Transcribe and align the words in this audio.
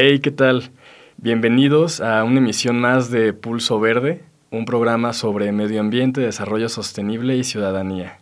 Hey, 0.00 0.20
¿qué 0.20 0.30
tal? 0.30 0.70
Bienvenidos 1.16 2.00
a 2.00 2.22
una 2.22 2.38
emisión 2.38 2.78
más 2.78 3.10
de 3.10 3.32
Pulso 3.32 3.80
Verde, 3.80 4.22
un 4.52 4.64
programa 4.64 5.12
sobre 5.12 5.50
medio 5.50 5.80
ambiente, 5.80 6.20
desarrollo 6.20 6.68
sostenible 6.68 7.36
y 7.36 7.42
ciudadanía. 7.42 8.20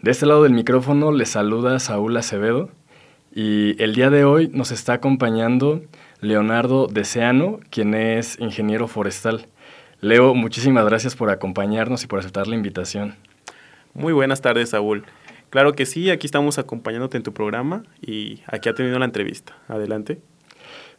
De 0.00 0.10
este 0.10 0.26
lado 0.26 0.42
del 0.42 0.54
micrófono 0.54 1.12
les 1.12 1.28
saluda 1.28 1.78
Saúl 1.78 2.16
Acevedo 2.16 2.68
y 3.32 3.80
el 3.80 3.94
día 3.94 4.10
de 4.10 4.24
hoy 4.24 4.50
nos 4.52 4.72
está 4.72 4.94
acompañando 4.94 5.82
Leonardo 6.20 6.88
Deseano, 6.88 7.60
quien 7.70 7.94
es 7.94 8.36
ingeniero 8.40 8.88
forestal. 8.88 9.46
Leo, 10.00 10.34
muchísimas 10.34 10.84
gracias 10.84 11.14
por 11.14 11.30
acompañarnos 11.30 12.02
y 12.02 12.08
por 12.08 12.18
aceptar 12.18 12.48
la 12.48 12.56
invitación. 12.56 13.14
Muy 13.92 14.12
buenas 14.12 14.40
tardes, 14.40 14.70
Saúl. 14.70 15.04
Claro 15.50 15.74
que 15.74 15.86
sí, 15.86 16.10
aquí 16.10 16.26
estamos 16.26 16.58
acompañándote 16.58 17.18
en 17.18 17.22
tu 17.22 17.32
programa 17.32 17.84
y 18.02 18.42
aquí 18.48 18.68
ha 18.68 18.74
tenido 18.74 18.98
la 18.98 19.04
entrevista. 19.04 19.56
Adelante. 19.68 20.18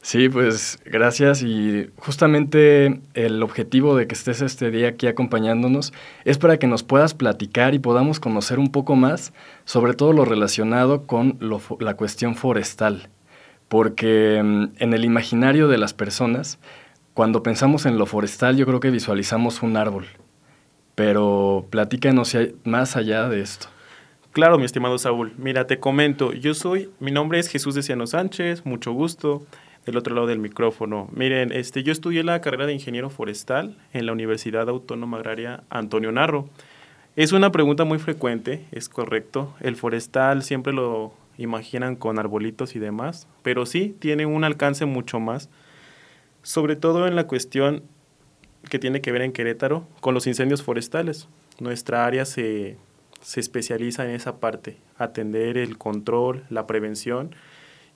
Sí, 0.06 0.30
pues 0.30 0.78
gracias. 0.86 1.42
Y 1.42 1.90
justamente 1.98 3.02
el 3.16 3.42
objetivo 3.42 3.96
de 3.96 4.06
que 4.06 4.14
estés 4.14 4.44
este 4.44 4.70
día 4.70 4.90
aquí 4.90 5.08
acompañándonos 5.08 5.94
es 6.26 6.38
para 6.38 6.60
que 6.60 6.68
nos 6.68 6.84
puedas 6.84 7.16
platicar 7.16 7.74
y 7.74 7.80
podamos 7.80 8.20
conocer 8.20 8.60
un 8.60 8.72
poco 8.72 8.96
más 8.96 9.34
sobre 9.64 9.96
todo 9.96 10.14
lo 10.14 10.24
relacionado 10.24 11.08
con 11.08 11.40
la 11.80 11.96
cuestión 11.96 12.36
forestal, 12.36 13.10
porque 13.68 14.44
mm, 14.44 14.74
en 14.78 14.94
el 14.94 15.06
imaginario 15.06 15.68
de 15.68 15.80
las 15.80 15.96
personas, 15.96 16.60
cuando 17.16 17.42
pensamos 17.42 17.88
en 17.88 17.98
lo 17.98 18.06
forestal 18.06 18.58
yo 18.58 18.68
creo 18.68 18.80
que 18.80 18.92
visualizamos 18.92 19.64
un 19.64 19.76
árbol, 19.76 20.06
pero 20.94 21.66
platícanos 21.72 22.38
más 22.64 22.96
allá 22.96 23.28
de 23.28 23.42
esto. 23.42 23.70
Claro, 24.34 24.60
mi 24.60 24.66
estimado 24.66 25.00
Saúl. 25.00 25.34
Mira, 25.40 25.66
te 25.66 25.80
comento, 25.80 26.32
yo 26.32 26.54
soy, 26.54 26.92
mi 27.00 27.10
nombre 27.10 27.40
es 27.40 27.48
Jesús 27.48 27.74
Deciano 27.74 28.06
Sánchez, 28.06 28.68
mucho 28.68 28.92
gusto 28.92 29.48
del 29.86 29.98
otro 29.98 30.16
lado 30.16 30.28
del 30.28 30.40
micrófono. 30.40 31.08
Miren, 31.12 31.52
este, 31.52 31.84
yo 31.84 31.92
estudié 31.92 32.24
la 32.24 32.42
carrera 32.42 32.66
de 32.66 32.74
ingeniero 32.74 33.10
forestal 33.10 33.78
en 33.94 34.06
la 34.06 34.12
Universidad 34.12 34.68
Autónoma 34.68 35.18
Agraria 35.18 35.64
Antonio 35.70 36.12
Narro. 36.12 36.50
Es 37.16 37.32
una 37.32 37.52
pregunta 37.52 37.86
muy 37.86 38.00
frecuente, 38.00 38.66
es 38.72 38.90
correcto. 38.90 39.54
El 39.62 39.76
forestal 39.76 40.44
siempre 40.44 40.74
lo 40.74 41.14
imaginan 41.38 41.96
con 41.96 42.20
arbolitos 42.20 42.76
y 42.76 42.80
demás, 42.80 43.28
pero 43.44 43.66
sí 43.66 43.96
tiene 44.00 44.26
un 44.26 44.44
alcance 44.44 44.86
mucho 44.86 45.20
más, 45.20 45.50
sobre 46.42 46.76
todo 46.76 47.08
en 47.08 47.16
la 47.16 47.28
cuestión 47.28 47.84
que 48.70 48.80
tiene 48.80 49.02
que 49.02 49.12
ver 49.12 49.22
en 49.22 49.32
Querétaro 49.32 49.88
con 50.02 50.14
los 50.14 50.28
incendios 50.28 50.64
forestales. 50.64 51.28
Nuestra 51.60 52.06
área 52.06 52.26
se, 52.26 52.78
se 53.22 53.40
especializa 53.40 54.06
en 54.06 54.12
esa 54.12 54.40
parte, 54.40 54.78
atender 54.98 55.58
el 55.58 55.78
control, 55.78 56.44
la 56.50 56.66
prevención 56.68 57.36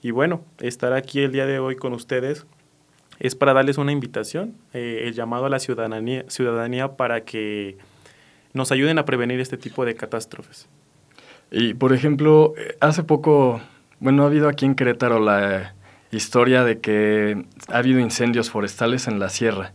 y 0.02 0.10
bueno, 0.10 0.44
estar 0.60 0.92
aquí 0.92 1.20
el 1.20 1.32
día 1.32 1.46
de 1.46 1.58
hoy 1.58 1.76
con 1.76 1.92
ustedes 1.92 2.46
es 3.18 3.34
para 3.34 3.52
darles 3.52 3.76
una 3.76 3.92
invitación, 3.92 4.54
eh, 4.72 5.02
el 5.04 5.14
llamado 5.14 5.46
a 5.46 5.50
la 5.50 5.58
ciudadanía, 5.58 6.24
ciudadanía 6.28 6.96
para 6.96 7.24
que 7.24 7.76
nos 8.54 8.72
ayuden 8.72 8.98
a 8.98 9.04
prevenir 9.04 9.40
este 9.40 9.58
tipo 9.58 9.84
de 9.84 9.94
catástrofes. 9.94 10.68
Y 11.50 11.74
por 11.74 11.92
ejemplo, 11.92 12.54
hace 12.80 13.02
poco, 13.02 13.60
bueno, 13.98 14.22
ha 14.22 14.26
habido 14.26 14.48
aquí 14.48 14.64
en 14.64 14.74
Querétaro 14.74 15.20
la 15.20 15.74
historia 16.12 16.64
de 16.64 16.80
que 16.80 17.44
ha 17.68 17.78
habido 17.78 18.00
incendios 18.00 18.50
forestales 18.50 19.06
en 19.06 19.18
la 19.18 19.28
sierra. 19.28 19.72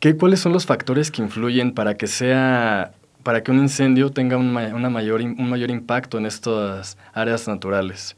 ¿Qué, 0.00 0.16
¿Cuáles 0.16 0.40
son 0.40 0.52
los 0.52 0.66
factores 0.66 1.10
que 1.10 1.22
influyen 1.22 1.72
para 1.72 1.96
que 1.96 2.06
sea, 2.06 2.92
para 3.22 3.42
que 3.42 3.50
un 3.50 3.58
incendio 3.58 4.10
tenga 4.10 4.36
un, 4.36 4.56
una 4.56 4.90
mayor, 4.90 5.20
un 5.20 5.48
mayor 5.48 5.70
impacto 5.70 6.18
en 6.18 6.26
estas 6.26 6.98
áreas 7.12 7.46
naturales? 7.48 8.16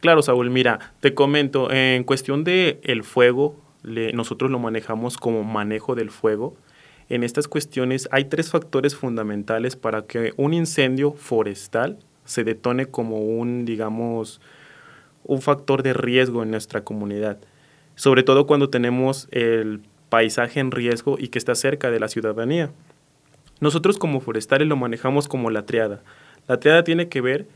Claro, 0.00 0.22
Saúl, 0.22 0.50
mira, 0.50 0.92
te 1.00 1.14
comento, 1.14 1.70
en 1.70 2.04
cuestión 2.04 2.44
de 2.44 2.80
el 2.82 3.02
fuego, 3.02 3.56
nosotros 3.82 4.50
lo 4.50 4.58
manejamos 4.58 5.16
como 5.16 5.42
manejo 5.42 5.94
del 5.94 6.10
fuego. 6.10 6.54
En 7.08 7.22
estas 7.22 7.48
cuestiones 7.48 8.08
hay 8.10 8.26
tres 8.26 8.50
factores 8.50 8.94
fundamentales 8.94 9.76
para 9.76 10.02
que 10.02 10.32
un 10.36 10.54
incendio 10.54 11.12
forestal 11.12 11.98
se 12.24 12.44
detone 12.44 12.86
como 12.86 13.18
un, 13.20 13.64
digamos, 13.64 14.40
un 15.24 15.40
factor 15.40 15.82
de 15.82 15.92
riesgo 15.92 16.42
en 16.42 16.50
nuestra 16.50 16.82
comunidad. 16.82 17.38
Sobre 17.94 18.22
todo 18.22 18.46
cuando 18.46 18.68
tenemos 18.68 19.28
el 19.30 19.80
paisaje 20.08 20.60
en 20.60 20.72
riesgo 20.72 21.16
y 21.18 21.28
que 21.28 21.38
está 21.38 21.54
cerca 21.54 21.90
de 21.90 22.00
la 22.00 22.08
ciudadanía. 22.08 22.70
Nosotros 23.60 23.98
como 23.98 24.20
forestales 24.20 24.68
lo 24.68 24.76
manejamos 24.76 25.28
como 25.28 25.50
la 25.50 25.64
triada. 25.64 26.02
La 26.48 26.60
triada 26.60 26.84
tiene 26.84 27.08
que 27.08 27.20
ver 27.20 27.46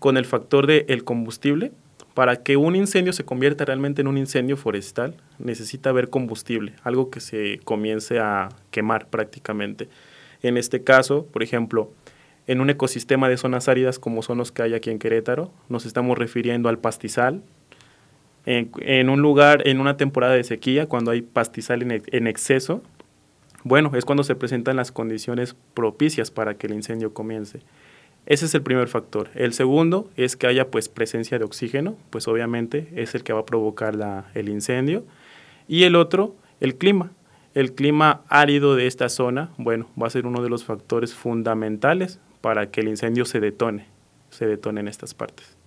con 0.00 0.16
el 0.16 0.24
factor 0.24 0.66
del 0.66 0.84
el 0.88 1.04
combustible. 1.04 1.70
Para 2.14 2.42
que 2.42 2.56
un 2.56 2.74
incendio 2.74 3.12
se 3.12 3.24
convierta 3.24 3.64
realmente 3.64 4.02
en 4.02 4.08
un 4.08 4.18
incendio 4.18 4.56
forestal, 4.56 5.14
necesita 5.38 5.90
haber 5.90 6.10
combustible, 6.10 6.74
algo 6.82 7.08
que 7.08 7.20
se 7.20 7.60
comience 7.62 8.18
a 8.18 8.48
quemar 8.72 9.06
prácticamente. 9.06 9.88
En 10.42 10.56
este 10.56 10.82
caso, 10.82 11.24
por 11.26 11.44
ejemplo, 11.44 11.92
en 12.48 12.60
un 12.60 12.68
ecosistema 12.68 13.28
de 13.28 13.36
zonas 13.36 13.68
áridas 13.68 14.00
como 14.00 14.22
son 14.22 14.38
los 14.38 14.50
que 14.50 14.62
hay 14.62 14.74
aquí 14.74 14.90
en 14.90 14.98
Querétaro, 14.98 15.52
nos 15.68 15.86
estamos 15.86 16.18
refiriendo 16.18 16.68
al 16.68 16.78
pastizal. 16.78 17.42
En, 18.44 19.08
un 19.08 19.22
lugar, 19.22 19.68
en 19.68 19.80
una 19.80 19.96
temporada 19.96 20.34
de 20.34 20.42
sequía, 20.42 20.86
cuando 20.86 21.12
hay 21.12 21.22
pastizal 21.22 21.82
en, 21.82 22.02
en 22.04 22.26
exceso, 22.26 22.82
bueno, 23.62 23.92
es 23.94 24.04
cuando 24.04 24.24
se 24.24 24.34
presentan 24.34 24.76
las 24.76 24.90
condiciones 24.90 25.54
propicias 25.74 26.30
para 26.32 26.54
que 26.54 26.66
el 26.66 26.74
incendio 26.74 27.14
comience. 27.14 27.60
Ese 28.26 28.46
es 28.46 28.54
el 28.54 28.62
primer 28.62 28.88
factor. 28.88 29.30
El 29.34 29.52
segundo 29.52 30.08
es 30.16 30.36
que 30.36 30.46
haya 30.46 30.70
pues 30.70 30.88
presencia 30.88 31.38
de 31.38 31.44
oxígeno, 31.44 31.96
pues 32.10 32.28
obviamente 32.28 32.88
es 32.94 33.14
el 33.14 33.24
que 33.24 33.32
va 33.32 33.40
a 33.40 33.46
provocar 33.46 33.96
la, 33.96 34.30
el 34.34 34.48
incendio. 34.48 35.04
Y 35.66 35.84
el 35.84 35.96
otro, 35.96 36.34
el 36.60 36.76
clima. 36.76 37.10
El 37.54 37.74
clima 37.74 38.22
árido 38.28 38.76
de 38.76 38.86
esta 38.86 39.08
zona, 39.08 39.50
bueno, 39.56 39.88
va 40.00 40.06
a 40.06 40.10
ser 40.10 40.26
uno 40.26 40.42
de 40.42 40.48
los 40.48 40.64
factores 40.64 41.14
fundamentales 41.14 42.20
para 42.40 42.70
que 42.70 42.80
el 42.80 42.88
incendio 42.88 43.24
se 43.24 43.40
detone, 43.40 43.86
se 44.30 44.46
detone 44.46 44.80
en 44.80 44.88
estas 44.88 45.14
partes. 45.14 45.59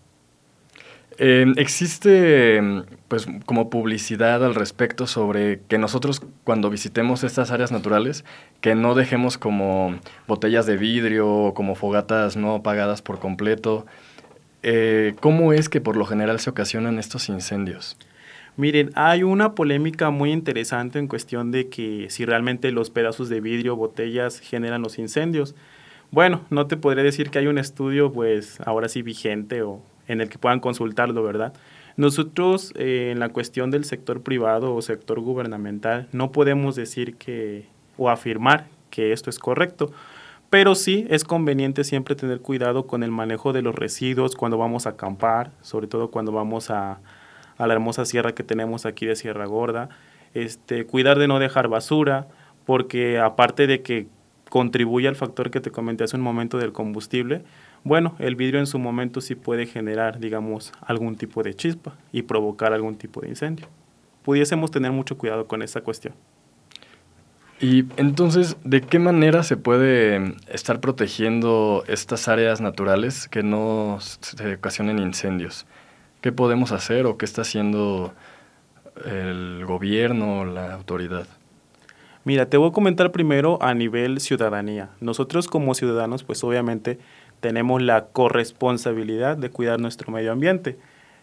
Em, 1.17 1.53
existe 1.57 2.61
pues 3.07 3.27
como 3.45 3.69
publicidad 3.69 4.43
al 4.43 4.55
respecto 4.55 5.05
sobre 5.05 5.61
que 5.67 5.77
nosotros 5.77 6.21
cuando 6.43 6.69
visitemos 6.69 7.23
estas 7.23 7.51
áreas 7.51 7.71
naturales 7.71 8.25
que 8.61 8.75
no 8.75 8.95
dejemos 8.95 9.37
como 9.37 9.95
botellas 10.27 10.65
de 10.65 10.77
vidrio 10.77 11.29
o 11.29 11.53
como 11.53 11.75
fogatas 11.75 12.35
no 12.35 12.55
apagadas 12.55 13.01
por 13.01 13.19
completo. 13.19 13.85
Eh, 14.63 15.13
¿Cómo 15.19 15.53
es 15.53 15.69
que 15.69 15.81
por 15.81 15.97
lo 15.97 16.05
general 16.05 16.39
se 16.39 16.49
ocasionan 16.49 16.97
estos 16.97 17.29
incendios? 17.29 17.97
Miren, 18.55 18.91
hay 18.95 19.23
una 19.23 19.55
polémica 19.55 20.09
muy 20.09 20.31
interesante 20.31 20.99
en 20.99 21.07
cuestión 21.07 21.51
de 21.51 21.69
que 21.69 22.07
si 22.09 22.23
realmente 22.23 22.71
los 22.71 22.89
pedazos 22.91 23.27
de 23.27 23.41
vidrio, 23.41 23.75
botellas 23.75 24.39
generan 24.39 24.81
los 24.81 24.99
incendios. 24.99 25.55
Bueno, 26.11 26.41
no 26.51 26.67
te 26.67 26.77
podré 26.77 27.01
decir 27.01 27.31
que 27.31 27.39
hay 27.39 27.47
un 27.47 27.57
estudio 27.57 28.13
pues 28.13 28.59
ahora 28.61 28.89
sí 28.89 29.01
vigente 29.01 29.63
o 29.63 29.81
en 30.07 30.21
el 30.21 30.29
que 30.29 30.37
puedan 30.37 30.59
consultarlo, 30.59 31.23
¿verdad? 31.23 31.53
Nosotros 31.95 32.73
eh, 32.75 33.09
en 33.11 33.19
la 33.19 33.29
cuestión 33.29 33.71
del 33.71 33.85
sector 33.85 34.21
privado 34.21 34.75
o 34.75 34.81
sector 34.81 35.19
gubernamental 35.19 36.07
no 36.11 36.31
podemos 36.31 36.75
decir 36.75 37.15
que 37.15 37.67
o 37.97 38.09
afirmar 38.09 38.65
que 38.89 39.11
esto 39.11 39.29
es 39.29 39.37
correcto, 39.39 39.91
pero 40.49 40.75
sí 40.75 41.05
es 41.09 41.23
conveniente 41.23 41.83
siempre 41.83 42.15
tener 42.15 42.39
cuidado 42.39 42.87
con 42.87 43.03
el 43.03 43.11
manejo 43.11 43.53
de 43.53 43.61
los 43.61 43.75
residuos 43.75 44.35
cuando 44.35 44.57
vamos 44.57 44.85
a 44.85 44.91
acampar, 44.91 45.51
sobre 45.61 45.87
todo 45.87 46.09
cuando 46.09 46.31
vamos 46.31 46.69
a, 46.69 46.99
a 47.57 47.67
la 47.67 47.73
hermosa 47.73 48.05
sierra 48.05 48.33
que 48.33 48.43
tenemos 48.43 48.85
aquí 48.85 49.05
de 49.05 49.15
Sierra 49.15 49.45
Gorda, 49.45 49.89
este, 50.33 50.85
cuidar 50.85 51.19
de 51.19 51.27
no 51.27 51.39
dejar 51.39 51.67
basura, 51.67 52.27
porque 52.65 53.19
aparte 53.19 53.67
de 53.67 53.81
que 53.81 54.07
contribuye 54.49 55.07
al 55.07 55.15
factor 55.15 55.49
que 55.49 55.59
te 55.59 55.71
comenté 55.71 56.03
hace 56.03 56.15
un 56.15 56.21
momento 56.21 56.57
del 56.57 56.71
combustible, 56.71 57.43
bueno, 57.83 58.15
el 58.19 58.35
vidrio 58.35 58.59
en 58.59 58.67
su 58.67 58.79
momento 58.79 59.19
sí 59.19 59.35
puede 59.35 59.65
generar, 59.65 60.19
digamos, 60.19 60.71
algún 60.81 61.15
tipo 61.15 61.43
de 61.43 61.53
chispa 61.53 61.95
y 62.11 62.21
provocar 62.21 62.73
algún 62.73 62.95
tipo 62.95 63.21
de 63.21 63.29
incendio. 63.29 63.67
Pudiésemos 64.23 64.71
tener 64.71 64.91
mucho 64.91 65.17
cuidado 65.17 65.47
con 65.47 65.61
esa 65.61 65.81
cuestión. 65.81 66.13
Y 67.59 67.85
entonces, 67.97 68.57
¿de 68.63 68.81
qué 68.81 68.99
manera 68.99 69.43
se 69.43 69.57
puede 69.57 70.35
estar 70.49 70.79
protegiendo 70.79 71.83
estas 71.87 72.27
áreas 72.27 72.61
naturales 72.61 73.27
que 73.27 73.43
no 73.43 73.99
se 73.99 74.55
ocasionen 74.55 74.99
incendios? 74.99 75.65
¿Qué 76.21 76.31
podemos 76.31 76.71
hacer 76.71 77.05
o 77.05 77.17
qué 77.17 77.25
está 77.25 77.41
haciendo 77.41 78.13
el 79.05 79.65
gobierno 79.65 80.41
o 80.41 80.45
la 80.45 80.73
autoridad? 80.73 81.27
Mira, 82.25 82.49
te 82.49 82.55
voy 82.55 82.69
a 82.69 82.73
comentar 82.73 83.11
primero 83.11 83.61
a 83.61 83.73
nivel 83.73 84.21
ciudadanía. 84.21 84.89
Nosotros 85.01 85.47
como 85.47 85.73
ciudadanos, 85.73 86.23
pues 86.23 86.43
obviamente 86.43 86.99
tenemos 87.43 87.81
la 87.81 88.05
corresponsabilidad 88.05 89.35
de 89.35 89.49
cuidar 89.49 89.77
nuestro 89.77 90.13
medio 90.13 90.31
ambiente. 90.31 90.77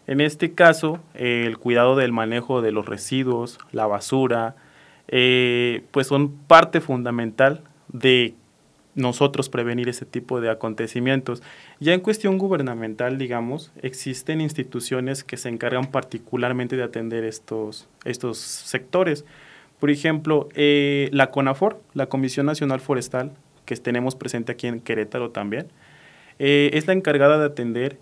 En 0.07 0.21
este 0.21 0.53
caso, 0.53 1.01
el 1.15 1.57
cuidado 1.57 1.97
del 1.97 2.13
manejo 2.13 2.61
de 2.61 2.73
los 2.73 2.85
residuos, 2.85 3.59
la 3.73 3.87
basura, 3.87 4.55
eh, 5.09 5.83
pues 5.93 6.09
son 6.09 6.31
parte 6.31 6.83
fundamental 6.83 7.63
de 7.89 8.35
nosotros 8.95 9.49
prevenir 9.49 9.89
ese 9.89 10.05
tipo 10.05 10.43
de 10.43 10.51
acontecimientos. 10.51 11.43
Ya 11.79 11.95
en 11.95 12.01
cuestión 12.01 12.37
gubernamental, 12.37 13.17
digamos, 13.17 13.73
existen 13.81 14.43
instituciones 14.43 15.25
que 15.25 15.39
se 15.39 15.49
encargan 15.49 15.87
particularmente 15.87 16.77
de 16.77 16.83
atender 16.83 17.25
estos, 17.25 17.89
estos 18.05 18.37
sectores. 18.37 19.25
Por 19.79 19.89
ejemplo, 19.89 20.51
eh, 20.55 21.09
la 21.13 21.31
CONAFOR, 21.31 21.81
la 21.95 22.11
Comisión 22.11 22.45
Nacional 22.45 22.81
Forestal, 22.81 23.33
que 23.65 23.75
tenemos 23.77 24.17
presente 24.17 24.53
aquí 24.53 24.67
en 24.67 24.81
Querétaro 24.81 25.31
también, 25.31 25.69
eh, 26.43 26.71
es 26.73 26.87
la 26.87 26.95
encargada 26.95 27.39
de 27.39 27.45
atender, 27.45 27.99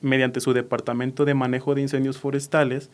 mediante 0.00 0.40
su 0.40 0.54
Departamento 0.54 1.26
de 1.26 1.34
Manejo 1.34 1.74
de 1.74 1.82
Incendios 1.82 2.16
Forestales, 2.16 2.90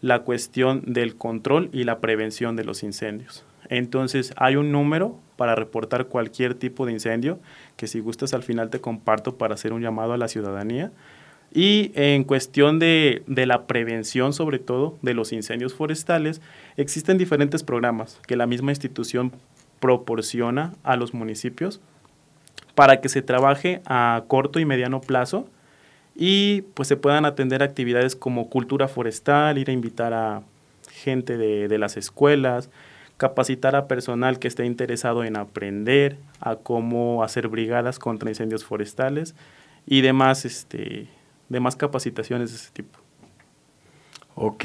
la 0.00 0.20
cuestión 0.20 0.82
del 0.86 1.16
control 1.16 1.68
y 1.72 1.84
la 1.84 2.00
prevención 2.00 2.56
de 2.56 2.64
los 2.64 2.82
incendios. 2.82 3.44
Entonces 3.68 4.32
hay 4.38 4.56
un 4.56 4.72
número 4.72 5.20
para 5.36 5.54
reportar 5.54 6.06
cualquier 6.06 6.54
tipo 6.54 6.86
de 6.86 6.92
incendio, 6.92 7.38
que 7.76 7.86
si 7.86 8.00
gustas 8.00 8.32
al 8.32 8.42
final 8.42 8.70
te 8.70 8.80
comparto 8.80 9.36
para 9.36 9.54
hacer 9.54 9.74
un 9.74 9.82
llamado 9.82 10.14
a 10.14 10.18
la 10.18 10.28
ciudadanía. 10.28 10.90
Y 11.52 11.92
en 11.94 12.24
cuestión 12.24 12.78
de, 12.78 13.22
de, 13.26 13.44
la 13.44 13.66
prevención, 13.66 14.32
sobre 14.32 14.58
todo, 14.58 14.96
de 15.02 15.12
los 15.12 15.32
incendios 15.32 15.74
forestales, 15.74 16.40
existen 16.78 17.18
diferentes 17.18 17.62
programas 17.62 18.20
que 18.26 18.36
la 18.36 18.46
misma 18.46 18.72
institución 18.72 19.32
proporciona 19.80 20.72
a 20.82 20.96
los 20.96 21.12
municipios 21.12 21.82
para 22.74 23.00
que 23.00 23.08
se 23.08 23.22
trabaje 23.22 23.80
a 23.86 24.24
corto 24.26 24.58
y 24.58 24.64
mediano 24.64 25.00
plazo 25.00 25.48
y 26.16 26.62
pues 26.74 26.88
se 26.88 26.96
puedan 26.96 27.24
atender 27.24 27.62
actividades 27.62 28.16
como 28.16 28.48
cultura 28.48 28.88
forestal, 28.88 29.58
ir 29.58 29.70
a 29.70 29.72
invitar 29.72 30.12
a 30.12 30.42
gente 30.90 31.36
de, 31.36 31.68
de 31.68 31.78
las 31.78 31.96
escuelas, 31.96 32.70
capacitar 33.16 33.76
a 33.76 33.86
personal 33.86 34.38
que 34.38 34.48
esté 34.48 34.64
interesado 34.64 35.24
en 35.24 35.36
aprender 35.36 36.16
a 36.40 36.56
cómo 36.56 37.22
hacer 37.22 37.48
brigadas 37.48 37.98
contra 37.98 38.30
incendios 38.30 38.64
forestales 38.64 39.34
y 39.86 40.00
demás, 40.00 40.44
este, 40.44 41.08
demás 41.48 41.76
capacitaciones 41.76 42.50
de 42.50 42.56
ese 42.56 42.70
tipo. 42.72 42.98
Ok. 44.34 44.64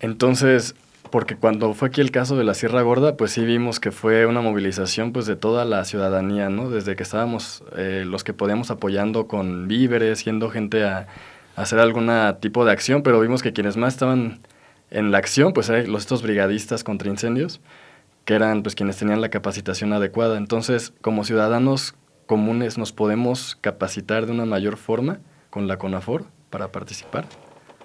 Entonces, 0.00 0.74
porque 1.10 1.36
cuando 1.36 1.74
fue 1.74 1.88
aquí 1.88 2.00
el 2.00 2.10
caso 2.10 2.36
de 2.36 2.44
la 2.44 2.54
Sierra 2.54 2.82
Gorda, 2.82 3.16
pues 3.16 3.32
sí 3.32 3.44
vimos 3.44 3.80
que 3.80 3.92
fue 3.92 4.26
una 4.26 4.40
movilización 4.40 5.12
pues 5.12 5.26
de 5.26 5.36
toda 5.36 5.64
la 5.64 5.84
ciudadanía, 5.84 6.48
¿no? 6.48 6.70
Desde 6.70 6.96
que 6.96 7.02
estábamos 7.02 7.64
eh, 7.76 8.04
los 8.06 8.24
que 8.24 8.32
podíamos 8.32 8.70
apoyando 8.70 9.26
con 9.26 9.68
víveres, 9.68 10.24
yendo 10.24 10.50
gente 10.50 10.84
a, 10.84 11.06
hacer 11.56 11.78
algún 11.78 12.10
tipo 12.40 12.64
de 12.64 12.72
acción, 12.72 13.02
pero 13.02 13.18
vimos 13.18 13.42
que 13.42 13.52
quienes 13.52 13.76
más 13.76 13.94
estaban 13.94 14.40
en 14.90 15.10
la 15.10 15.18
acción, 15.18 15.52
pues 15.52 15.68
eran 15.70 15.90
los 15.90 16.02
estos 16.02 16.22
brigadistas 16.22 16.84
contra 16.84 17.08
incendios, 17.08 17.60
que 18.26 18.34
eran 18.34 18.62
pues 18.62 18.74
quienes 18.74 18.98
tenían 18.98 19.22
la 19.22 19.30
capacitación 19.30 19.92
adecuada. 19.92 20.36
Entonces, 20.36 20.92
como 21.00 21.24
ciudadanos 21.24 21.94
comunes 22.26 22.76
nos 22.76 22.92
podemos 22.92 23.56
capacitar 23.60 24.26
de 24.26 24.32
una 24.32 24.44
mayor 24.44 24.76
forma 24.76 25.18
con 25.48 25.66
la 25.66 25.78
CONAFOR 25.78 26.26
para 26.50 26.70
participar. 26.72 27.24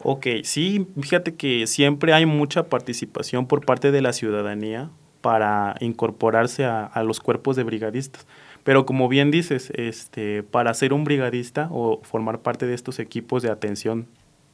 Ok, 0.03 0.27
sí, 0.43 0.87
fíjate 0.99 1.35
que 1.35 1.67
siempre 1.67 2.13
hay 2.13 2.25
mucha 2.25 2.63
participación 2.69 3.47
por 3.47 3.65
parte 3.65 3.91
de 3.91 4.01
la 4.01 4.13
ciudadanía 4.13 4.89
para 5.21 5.75
incorporarse 5.79 6.65
a, 6.65 7.03
los 7.03 7.19
cuerpos 7.19 7.55
de 7.55 7.63
brigadistas. 7.63 8.25
Pero 8.63 8.85
como 8.85 9.07
bien 9.07 9.31
dices, 9.31 9.71
este, 9.75 10.43
para 10.43 10.73
ser 10.73 10.93
un 10.93 11.03
brigadista 11.03 11.67
o 11.71 12.01
formar 12.03 12.39
parte 12.39 12.65
de 12.65 12.73
estos 12.73 12.99
equipos 12.99 13.43
de 13.43 13.49
atención 13.49 14.07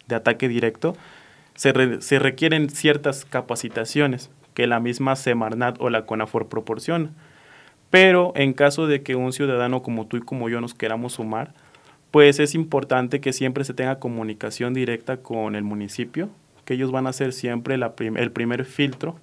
de 0.08 0.16
ataque 0.16 0.48
directo, 0.48 0.96
se, 1.56 1.72
requieren 1.72 2.70
ciertas 2.70 3.26
capacitaciones 3.26 4.30
que 4.54 4.68
la 4.68 4.80
misma 4.80 5.16
Semarnat 5.16 5.78
o 5.80 5.90
la 5.90 6.06
CONAFOR 6.06 6.48
proporciona. 6.48 7.12
Pero 7.90 8.34
en 8.36 8.54
caso 8.54 8.86
de 8.88 9.02
que 9.02 9.16
un 9.16 9.34
ciudadano 9.34 9.82
como 9.82 10.08
tú 10.08 10.18
y 10.18 10.22
como 10.22 10.50
yo 10.50 10.62
nos 10.62 10.74
queramos 10.74 11.14
sumar, 11.14 11.54
pues 12.12 12.40
es 12.40 12.56
importante 12.56 13.20
que 13.20 13.34
siempre 13.34 13.64
se 13.64 13.74
tenga 13.74 14.00
comunicación 14.00 14.74
directa 14.74 15.18
con 15.18 15.56
el 15.56 15.64
municipio, 15.64 16.30
que 16.66 16.74
ellos 16.74 16.92
van 16.92 17.08
a 17.08 17.14
ser 17.14 17.34
siempre 17.34 17.76
el 17.76 18.32
primer 18.32 18.66
filtro 18.66 19.18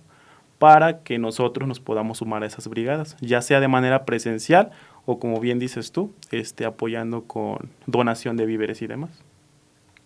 para 0.59 1.03
que 1.03 1.19
nosotros 1.19 1.69
nos 1.69 1.81
podamos 1.81 2.19
sumar 2.19 2.43
a 2.43 2.47
esas 2.47 2.69
brigadas, 2.69 3.17
ya 3.21 3.43
sea 3.43 3.61
de 3.61 3.69
manera 3.69 4.05
presencial 4.05 4.71
o 5.07 5.19
como 5.19 5.41
bien 5.41 5.59
dices 5.59 5.93
tú, 5.93 6.13
este, 6.31 6.65
apoyando 6.65 7.25
con 7.25 7.71
donación 7.87 8.37
de 8.37 8.47
víveres 8.47 8.81
y 8.81 8.87
demás. 8.87 9.11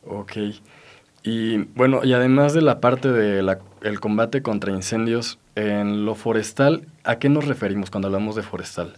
Ok. 0.06 0.32
Y 1.22 1.58
bueno, 1.74 2.00
y 2.04 2.12
además 2.12 2.54
de 2.54 2.62
la 2.62 2.80
parte 2.80 3.12
del 3.12 4.00
combate 4.00 4.42
contra 4.42 4.72
incendios, 4.72 5.38
en 5.54 6.04
lo 6.04 6.14
forestal, 6.14 6.86
¿a 7.04 7.18
qué 7.18 7.28
nos 7.28 7.46
referimos 7.46 7.90
cuando 7.90 8.08
hablamos 8.08 8.34
de 8.36 8.42
forestal? 8.42 8.94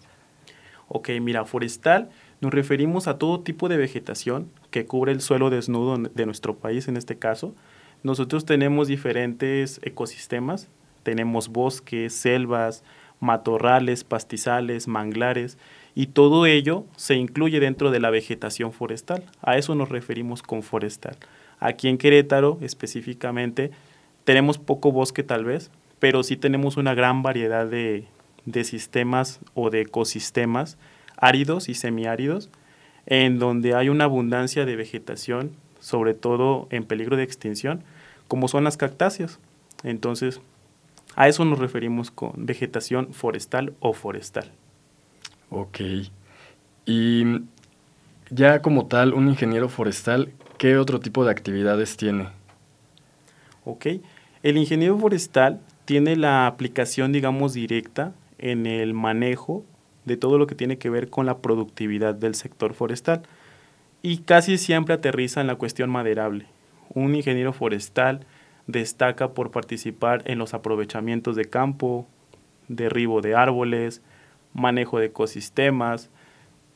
Ok, 0.88 1.11
mira, 1.21 1.44
forestal 1.44 2.11
nos 2.40 2.52
referimos 2.52 3.06
a 3.06 3.19
todo 3.19 3.40
tipo 3.40 3.69
de 3.69 3.76
vegetación 3.76 4.50
que 4.70 4.87
cubre 4.87 5.12
el 5.12 5.20
suelo 5.20 5.50
desnudo 5.50 5.96
de 5.96 6.26
nuestro 6.26 6.56
país 6.56 6.88
en 6.88 6.96
este 6.96 7.16
caso. 7.16 7.54
Nosotros 8.02 8.44
tenemos 8.46 8.88
diferentes 8.88 9.81
ecosistemas, 9.82 10.69
tenemos 11.02 11.48
bosques, 11.48 12.14
selvas, 12.14 12.82
matorrales, 13.20 14.04
pastizales, 14.04 14.88
manglares, 14.88 15.58
y 15.94 16.06
todo 16.06 16.46
ello 16.46 16.84
se 16.96 17.16
incluye 17.16 17.60
dentro 17.60 17.90
de 17.90 18.00
la 18.00 18.10
vegetación 18.10 18.72
forestal. 18.72 19.25
A 19.43 19.56
eso 19.56 19.75
nos 19.75 19.88
referimos 19.88 20.43
con 20.43 20.62
forestal. 20.62 21.16
Aquí 21.58 21.88
en 21.88 21.98
Querétaro 21.98 22.58
específicamente 22.62 23.70
tenemos 24.25 24.56
poco 24.58 24.93
bosque 24.93 25.22
tal 25.22 25.44
vez, 25.44 25.70
pero 25.98 26.22
sí 26.22 26.36
tenemos 26.36 26.76
una 26.76 26.94
gran 26.94 27.22
variedad 27.22 27.66
de, 27.66 28.06
sistemas 28.64 29.40
o 29.54 29.70
de 29.70 29.82
ecosistemas 29.82 30.78
áridos 31.20 31.69
y 31.69 31.75
semiáridos, 31.75 32.50
en 33.06 33.38
donde 33.38 33.75
hay 33.75 33.88
una 33.88 34.05
abundancia 34.05 34.64
de 34.64 34.76
vegetación, 34.76 35.52
sobre 35.78 36.14
todo 36.14 36.67
en 36.70 36.84
peligro 36.84 37.17
de 37.17 37.22
extinción, 37.22 37.82
como 38.28 38.49
son 38.49 38.64
las 38.64 38.77
cactáceas. 38.77 39.39
Entonces, 39.82 40.41
a 41.17 41.29
eso 41.29 41.44
nos 41.44 41.58
referimos 41.58 42.10
con 42.10 42.32
vegetación 42.36 43.12
forestal 43.12 43.74
o 43.81 43.93
forestal. 43.93 44.50
Ok. 45.50 45.81
Y 46.86 47.24
ya 48.31 48.62
como 48.62 48.86
tal, 48.86 49.12
un 49.15 49.29
ingeniero 49.29 49.69
forestal, 49.69 50.32
¿qué 50.58 50.77
otro 50.77 51.00
tipo 51.00 51.24
de 51.24 51.31
actividades 51.31 51.96
tiene? 51.96 52.29
Ok, 53.65 53.86
el 54.43 54.56
ingeniero 54.56 54.96
forestal 54.98 55.60
tiene 55.84 56.17
la 56.17 56.46
aplicación, 56.46 57.12
digamos, 57.12 57.53
directa 57.53 58.12
en 58.39 58.67
el 58.67 58.94
manejo 58.94 59.65
de 60.04 60.16
todo 60.16 60.38
lo 60.38 60.46
que 60.46 60.54
tiene 60.54 60.78
que 60.78 60.90
ver 60.90 61.10
con 61.10 61.26
la 61.26 61.38
productividad 61.38 62.14
del 62.14 62.34
sector 62.34 62.74
forestal 62.74 63.22
y 64.02 64.19
casi 64.19 64.58
siempre 64.58 64.94
aterriza 64.94 65.40
en 65.40 65.46
la 65.46 65.56
cuestión 65.56 65.90
maderable. 65.90 66.46
Un 66.94 67.14
ingeniero 67.14 67.52
forestal 67.52 68.26
destaca 68.66 69.32
por 69.32 69.50
participar 69.50 70.22
en 70.24 70.38
los 70.38 70.54
aprovechamientos 70.54 71.36
de 71.36 71.44
campo, 71.44 72.06
derribo 72.69 73.20
de 73.20 73.34
árboles, 73.34 74.02
manejo 74.54 74.98
de 74.98 75.06
ecosistemas, 75.06 76.10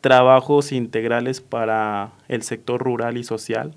trabajos 0.01 0.73
integrales 0.73 1.41
para 1.41 2.13
el 2.29 2.43
sector 2.43 2.83
rural 2.83 3.17
y 3.17 3.25
social. 3.25 3.75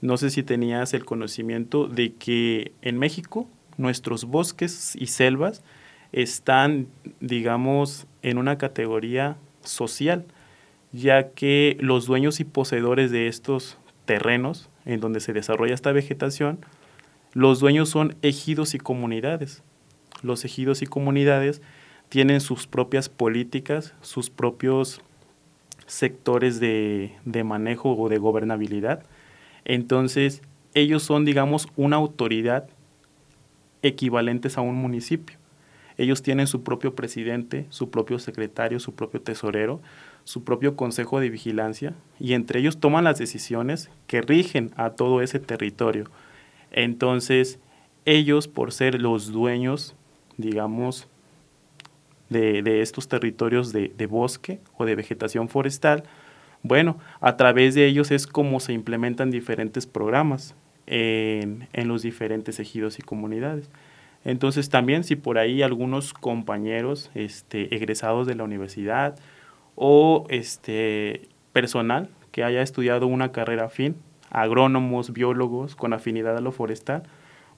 No 0.00 0.16
sé 0.16 0.30
si 0.30 0.42
tenías 0.42 0.94
el 0.94 1.04
conocimiento 1.04 1.86
de 1.86 2.14
que 2.14 2.72
en 2.82 2.98
México 2.98 3.46
nuestros 3.76 4.24
bosques 4.24 4.96
y 4.96 5.06
selvas 5.08 5.62
están, 6.12 6.86
digamos, 7.20 8.06
en 8.22 8.38
una 8.38 8.58
categoría 8.58 9.36
social, 9.62 10.24
ya 10.92 11.30
que 11.30 11.76
los 11.80 12.06
dueños 12.06 12.40
y 12.40 12.44
poseedores 12.44 13.10
de 13.10 13.26
estos 13.26 13.78
terrenos 14.04 14.68
en 14.84 15.00
donde 15.00 15.20
se 15.20 15.32
desarrolla 15.32 15.74
esta 15.74 15.92
vegetación, 15.92 16.58
los 17.32 17.60
dueños 17.60 17.88
son 17.88 18.14
ejidos 18.22 18.74
y 18.74 18.78
comunidades. 18.78 19.62
Los 20.22 20.44
ejidos 20.44 20.82
y 20.82 20.86
comunidades 20.86 21.62
tienen 22.08 22.42
sus 22.42 22.66
propias 22.66 23.08
políticas, 23.08 23.94
sus 24.02 24.28
propios 24.28 25.00
sectores 25.86 26.60
de, 26.60 27.12
manejo 27.44 27.96
o 27.96 28.08
de 28.08 28.18
gobernabilidad. 28.18 29.04
Entonces, 29.64 30.42
ellos 30.74 31.02
son, 31.02 31.24
digamos, 31.24 31.68
una 31.76 31.96
autoridad 31.96 32.68
equivalentes 33.82 34.58
a 34.58 34.60
un 34.60 34.76
municipio. 34.76 35.38
Ellos 35.98 36.22
tienen 36.22 36.46
su 36.46 36.62
propio 36.62 36.94
presidente, 36.94 37.66
su 37.70 37.90
propio 37.90 38.18
secretario, 38.18 38.80
su 38.80 38.94
propio 38.94 39.20
tesorero, 39.20 39.80
su 40.24 40.44
propio 40.44 40.76
consejo 40.76 41.20
de 41.20 41.30
vigilancia 41.30 41.94
y 42.18 42.34
entre 42.34 42.60
ellos 42.60 42.78
toman 42.78 43.04
las 43.04 43.18
decisiones 43.18 43.90
que 44.06 44.22
rigen 44.22 44.70
a 44.76 44.90
todo 44.90 45.20
ese 45.20 45.40
territorio. 45.40 46.10
Entonces, 46.70 47.58
ellos, 48.04 48.48
por 48.48 48.72
ser 48.72 49.00
los 49.00 49.32
dueños, 49.32 49.94
digamos, 50.36 51.08
de, 52.28 52.80
estos 52.80 53.08
territorios 53.08 53.72
de, 53.72 54.06
bosque 54.08 54.60
o 54.76 54.84
de 54.84 54.94
vegetación 54.94 55.48
forestal, 55.48 56.04
bueno, 56.62 56.98
a 57.20 57.36
través 57.36 57.74
de 57.74 57.86
ellos 57.86 58.10
es 58.10 58.26
como 58.26 58.60
se 58.60 58.72
implementan 58.72 59.30
diferentes 59.30 59.86
programas 59.86 60.54
en, 60.86 61.68
los 61.74 62.02
diferentes 62.02 62.58
ejidos 62.58 62.98
y 62.98 63.02
comunidades. 63.02 63.68
Entonces 64.24 64.68
también 64.70 65.04
si 65.04 65.16
por 65.16 65.38
ahí 65.38 65.62
algunos 65.62 66.12
compañeros 66.12 67.10
este, 67.14 67.74
egresados 67.74 68.26
de 68.26 68.34
la 68.34 68.44
universidad 68.44 69.16
o 69.74 70.26
este, 70.28 71.28
personal 71.52 72.08
que 72.30 72.44
haya 72.44 72.62
estudiado 72.62 73.06
una 73.06 73.32
carrera 73.32 73.64
afín, 73.64 73.96
agrónomos, 74.30 75.12
biólogos 75.12 75.76
con 75.76 75.92
afinidad 75.92 76.36
a 76.36 76.40
lo 76.40 76.52
forestal, 76.52 77.02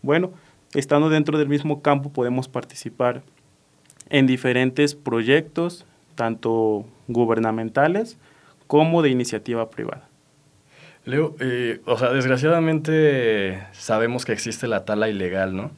bueno, 0.02 0.32
estando 0.74 1.08
dentro 1.08 1.38
del 1.38 1.48
mismo 1.48 1.82
campo 1.82 2.10
podemos 2.10 2.48
participar 2.48 3.22
en 4.10 4.26
diferentes 4.26 4.94
proyectos, 4.94 5.86
tanto 6.14 6.86
gubernamentales 7.08 8.18
como 8.66 9.02
de 9.02 9.10
iniciativa 9.10 9.70
privada. 9.70 10.08
Leo, 11.04 11.36
eh, 11.38 11.80
o 11.84 11.98
sea, 11.98 12.10
desgraciadamente 12.10 13.62
sabemos 13.72 14.24
que 14.24 14.32
existe 14.32 14.66
la 14.66 14.84
tala 14.86 15.08
ilegal, 15.08 15.54
¿no? 15.54 15.70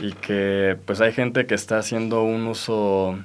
Y 0.00 0.12
que 0.12 0.78
pues 0.86 1.00
hay 1.00 1.12
gente 1.12 1.46
que 1.46 1.54
está 1.54 1.78
haciendo 1.78 2.22
un 2.22 2.46
uso 2.46 3.18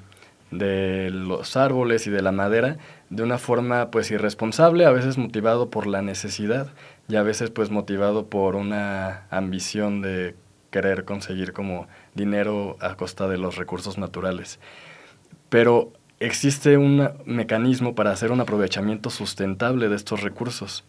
de 0.52 1.10
los 1.10 1.58
árboles 1.58 2.06
y 2.08 2.10
de 2.10 2.22
la 2.22 2.32
madera 2.32 2.78
de 3.10 3.24
una 3.24 3.38
forma 3.38 3.92
pues 3.92 4.12
irresponsable, 4.12 4.86
a 4.86 4.92
veces 4.92 5.18
motivado 5.18 5.70
por 5.70 5.88
la 5.88 6.02
necesidad 6.02 6.68
y 7.08 7.16
a 7.16 7.24
veces 7.24 7.50
pues 7.50 7.70
motivado 7.70 8.28
por 8.28 8.56
una 8.56 9.26
ambición 9.30 10.02
de 10.02 10.36
querer 10.72 11.06
conseguir 11.06 11.54
como 11.54 11.88
dinero 12.14 12.78
a 12.82 12.96
costa 12.96 13.28
de 13.28 13.38
los 13.38 13.56
recursos 13.56 13.98
naturales. 13.98 14.60
Pero 15.50 15.94
existe 16.20 16.78
un 16.78 17.10
mecanismo 17.26 17.96
para 17.96 18.12
hacer 18.12 18.32
un 18.32 18.42
aprovechamiento 18.42 19.10
sustentable 19.10 19.90
de 19.90 19.96
estos 19.96 20.22
recursos. 20.22 20.84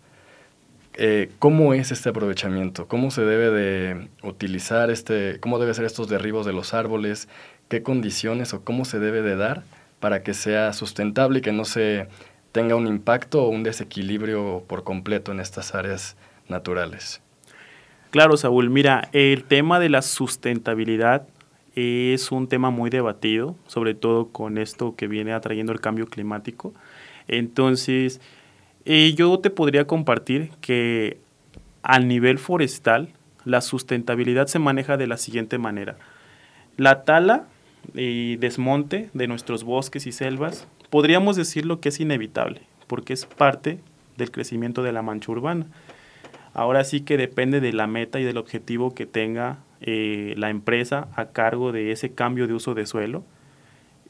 Eh, 0.99 1.31
¿Cómo 1.39 1.75
es 1.75 1.93
este 1.93 2.09
aprovechamiento? 2.09 2.89
¿Cómo 2.89 3.11
se 3.11 3.23
debe 3.23 3.51
de 3.51 4.09
utilizar 4.23 4.91
este, 4.91 5.39
cómo 5.41 5.59
debe 5.59 5.75
ser 5.75 5.85
estos 5.85 6.09
derribos 6.09 6.47
de 6.47 6.55
los 6.55 6.73
árboles? 6.73 7.29
¿Qué 7.69 7.83
condiciones 7.83 8.55
o 8.55 8.65
cómo 8.65 8.87
se 8.87 8.99
debe 8.99 9.21
de 9.21 9.37
dar 9.37 9.63
para 10.01 10.23
que 10.23 10.33
sea 10.33 10.73
sustentable 10.73 11.41
y 11.41 11.43
que 11.43 11.53
no 11.53 11.67
se 11.67 12.09
tenga 12.53 12.77
un 12.77 12.87
impacto 12.87 13.45
o 13.45 13.51
un 13.51 13.63
desequilibrio 13.63 14.65
por 14.67 14.85
completo 14.85 15.33
en 15.33 15.41
estas 15.41 15.75
áreas 15.75 16.17
naturales? 16.49 17.21
Claro, 18.11 18.39
Saúl, 18.39 18.71
mira, 18.71 19.11
el 19.13 19.45
tema 19.45 19.79
de 19.79 19.91
la 19.91 20.01
sustentabilidad 20.01 21.29
es 21.75 22.33
un 22.33 22.49
tema 22.49 22.71
muy 22.71 22.89
debatido, 22.89 23.55
sobre 23.67 23.93
todo 23.93 24.29
con 24.29 24.57
esto 24.57 24.97
que 24.97 25.09
viene 25.09 25.35
atrayendo 25.35 25.73
el 25.73 25.81
cambio 25.81 26.07
climático. 26.07 26.73
Entonces, 27.29 28.21
yo 28.87 29.39
te 29.41 29.51
podría 29.51 29.87
compartir 29.87 30.51
que 30.61 31.19
al 31.83 32.09
nivel 32.09 32.39
forestal, 32.39 33.09
la 33.45 33.61
sustentabilidad 33.61 34.49
se 34.49 34.59
maneja 34.59 34.97
de 34.97 35.07
la 35.07 35.17
siguiente 35.17 35.59
manera. 35.59 35.97
La 36.77 37.05
tala 37.05 37.47
y 37.95 38.37
desmonte 38.37 39.09
de 39.15 39.29
nuestros 39.29 39.65
bosques 39.65 40.07
y 40.07 40.13
selvas, 40.13 40.67
podríamos 40.91 41.37
decirlo 41.37 41.81
que 41.81 41.91
es 41.91 42.01
inevitable, 42.01 42.63
porque 42.87 43.13
es 43.13 43.27
parte 43.27 43.79
del 44.17 44.31
crecimiento 44.31 44.83
de 44.83 44.93
la 44.93 45.03
mancha 45.03 45.31
urbana. 45.31 45.67
Ahora 46.55 46.85
sí 46.85 47.03
que 47.03 47.17
depende 47.17 47.61
de 47.61 47.73
la 47.73 47.87
meta 47.87 48.19
y 48.19 48.25
del 48.25 48.39
objetivo 48.39 48.95
que 48.95 49.07
tenga 49.07 49.59
eh, 49.81 50.35
la 50.37 50.51
empresa 50.51 51.09
a 51.15 51.27
cargo 51.27 51.71
de 51.71 51.93
ese 51.93 52.13
cambio 52.13 52.47
de 52.47 52.55
uso 52.55 52.75
de 52.75 52.87
suelo. 52.87 53.25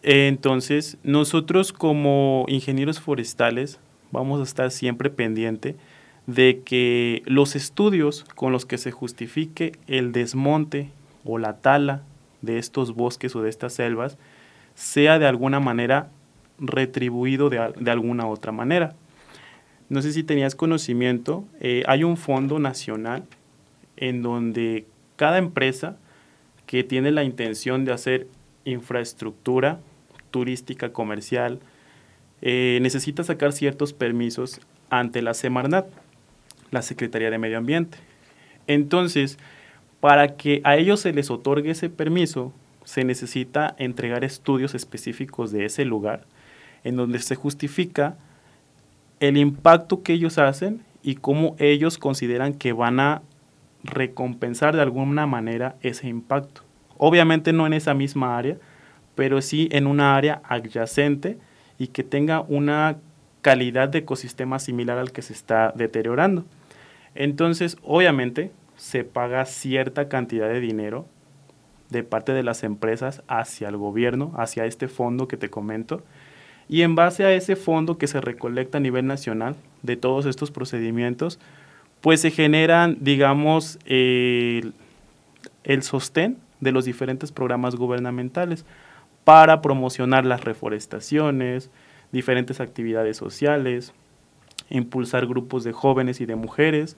entonces, 0.03 0.99
nosotros 1.03 1.73
como 1.73 2.45
ingenieros 2.49 3.01
forestales 3.01 3.81
vamos 4.17 4.41
a 4.41 4.45
estar 4.45 4.71
siempre 4.71 5.11
pendiente 5.11 5.77
de 6.27 6.63
que 6.65 7.23
los 7.27 7.55
estudios 7.55 8.25
con 8.35 8.51
los 8.51 8.65
que 8.65 8.79
se 8.79 8.91
justifique 8.91 9.73
el 9.87 10.13
desmonte 10.13 10.91
o 11.25 11.39
la 11.39 11.59
tala 11.59 12.03
de 12.41 12.59
estos 12.59 12.95
bosques 12.95 13.37
o 13.37 13.43
de 13.43 13.51
estas 13.51 13.75
selvas 13.75 14.17
sea 14.75 15.19
de 15.19 15.27
alguna 15.27 15.61
manera 15.61 16.09
retribuido 16.59 17.51
de, 17.51 17.75
de 17.79 17.91
alguna 17.91 18.27
otra 18.27 18.53
manera. 18.53 18.95
No 19.91 20.01
sé 20.01 20.13
si 20.13 20.23
tenías 20.23 20.55
conocimiento, 20.55 21.45
eh, 21.61 21.85
hay 21.87 22.03
un 22.03 22.17
fondo 22.17 22.59
nacional 22.59 23.25
en 23.99 24.23
donde 24.23 24.87
cada 25.17 25.37
empresa 25.37 25.97
que 26.65 26.83
tiene 26.85 27.11
la 27.13 27.23
intención 27.23 27.85
de 27.85 27.93
hacer 27.93 28.29
infraestructura 28.65 29.79
turística 30.31 30.93
comercial 30.93 31.61
eh, 32.43 32.79
necesita 32.83 33.25
sacar 33.25 33.53
ciertos 33.53 33.93
permisos 33.93 34.61
ante 34.91 35.23
la 35.23 35.35
Semarnat, 35.35 35.87
la 36.71 36.83
Secretaría 36.83 37.31
de 37.31 37.39
Medio 37.39 37.59
Ambiente. 37.59 37.99
Entonces, 38.67 39.39
para 40.01 40.37
que 40.37 40.61
a 40.65 40.77
ellos 40.77 41.01
se 41.01 41.13
les 41.13 41.31
otorgue 41.31 41.71
ese 41.71 41.89
permiso, 41.89 42.53
se 42.85 43.05
necesita 43.05 43.75
entregar 43.79 44.23
estudios 44.25 44.75
específicos 44.75 45.51
de 45.51 45.65
ese 45.65 45.85
lugar, 45.85 46.25
en 46.85 46.97
donde 46.97 47.19
se 47.19 47.35
justifica 47.35 48.17
el 49.19 49.37
impacto 49.37 50.03
que 50.03 50.13
ellos 50.13 50.39
hacen 50.39 50.83
y 51.03 51.17
cómo 51.17 51.57
ellos 51.59 51.99
consideran 51.99 52.55
que 52.55 52.73
van 52.73 53.01
a 53.01 53.23
recompensar 53.83 54.77
de 54.77 54.83
alguna 54.83 55.27
manera 55.27 55.77
ese 55.81 56.09
impacto. 56.09 56.63
Obviamente 56.99 57.53
no 57.53 57.67
en 57.67 57.73
esa 57.73 57.95
misma 57.95 58.37
área, 58.37 58.57
pero 59.15 59.41
sí 59.41 59.69
en 59.73 59.87
una 59.87 60.17
área 60.17 60.43
adyacente 60.45 61.39
y 61.79 61.89
que 61.89 62.03
tenga 62.05 62.41
una 62.41 62.97
calidad 63.43 63.89
de 63.89 63.99
ecosistema 63.99 64.59
similar 64.59 64.99
al 64.99 65.13
que 65.13 65.23
se 65.23 65.33
está 65.33 65.73
deteriorando. 65.77 66.45
Entonces, 67.15 67.77
obviamente, 67.83 68.51
se 68.77 69.05
paga 69.05 69.45
cierta 69.47 70.09
cantidad 70.09 70.49
de 70.49 70.61
dinero 70.61 71.07
de 71.91 72.03
parte 72.03 72.33
de 72.33 72.43
las 72.43 72.65
empresas 72.65 73.23
hacia 73.29 73.69
el 73.69 73.77
gobierno, 73.77 74.33
hacia 74.37 74.67
este 74.67 74.89
fondo 74.89 75.29
que 75.29 75.37
te 75.37 75.49
comento, 75.51 76.03
y 76.69 76.83
en 76.83 76.97
base 76.97 77.25
a 77.25 77.33
ese 77.33 77.55
fondo 77.55 77.97
que 77.97 78.09
se 78.09 78.21
recolecta 78.21 78.79
a 78.79 78.81
nivel 78.81 79.07
nacional 79.07 79.55
de 79.83 79.97
todos 79.97 80.27
estos 80.27 80.51
procedimientos, 80.51 81.39
pues 82.01 82.21
se 82.21 82.33
generan, 82.33 82.99
digamos, 83.01 83.79
el 83.87 84.73
sostén 85.81 86.39
de 86.61 86.73
los 86.73 86.85
diferentes 86.85 87.31
programas 87.31 87.77
gubernamentales 87.77 88.65
para 89.27 89.61
promocionar 89.61 90.25
las 90.25 90.45
reforestaciones, 90.45 91.69
diferentes 92.13 92.61
actividades 92.61 93.17
sociales, 93.17 93.93
impulsar 94.71 95.27
grupos 95.27 95.65
de 95.65 95.73
jóvenes 95.73 96.21
y 96.21 96.27
de 96.27 96.37
mujeres 96.37 96.97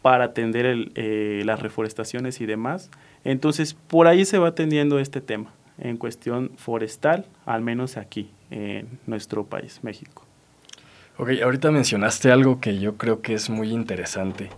para 0.00 0.26
atender 0.26 0.92
eh, 0.94 1.42
las 1.44 1.58
reforestaciones 1.58 2.40
y 2.40 2.46
demás. 2.46 2.88
Entonces, 3.24 3.74
por 3.74 4.06
ahí 4.06 4.24
se 4.24 4.38
va 4.38 4.46
atendiendo 4.46 5.00
este 5.00 5.20
tema 5.20 5.50
en 5.76 5.96
cuestión 5.96 6.52
forestal, 6.56 7.26
al 7.46 7.62
menos 7.62 7.96
aquí, 7.96 8.30
en 8.52 9.00
nuestro 9.08 9.44
país, 9.44 9.80
México. 9.82 10.24
Ok, 11.18 11.30
ahorita 11.42 11.72
mencionaste 11.72 12.30
algo 12.30 12.60
que 12.60 12.78
yo 12.78 12.96
creo 12.96 13.22
que 13.22 13.34
es 13.34 13.50
muy 13.50 13.72
interesante, 13.72 14.50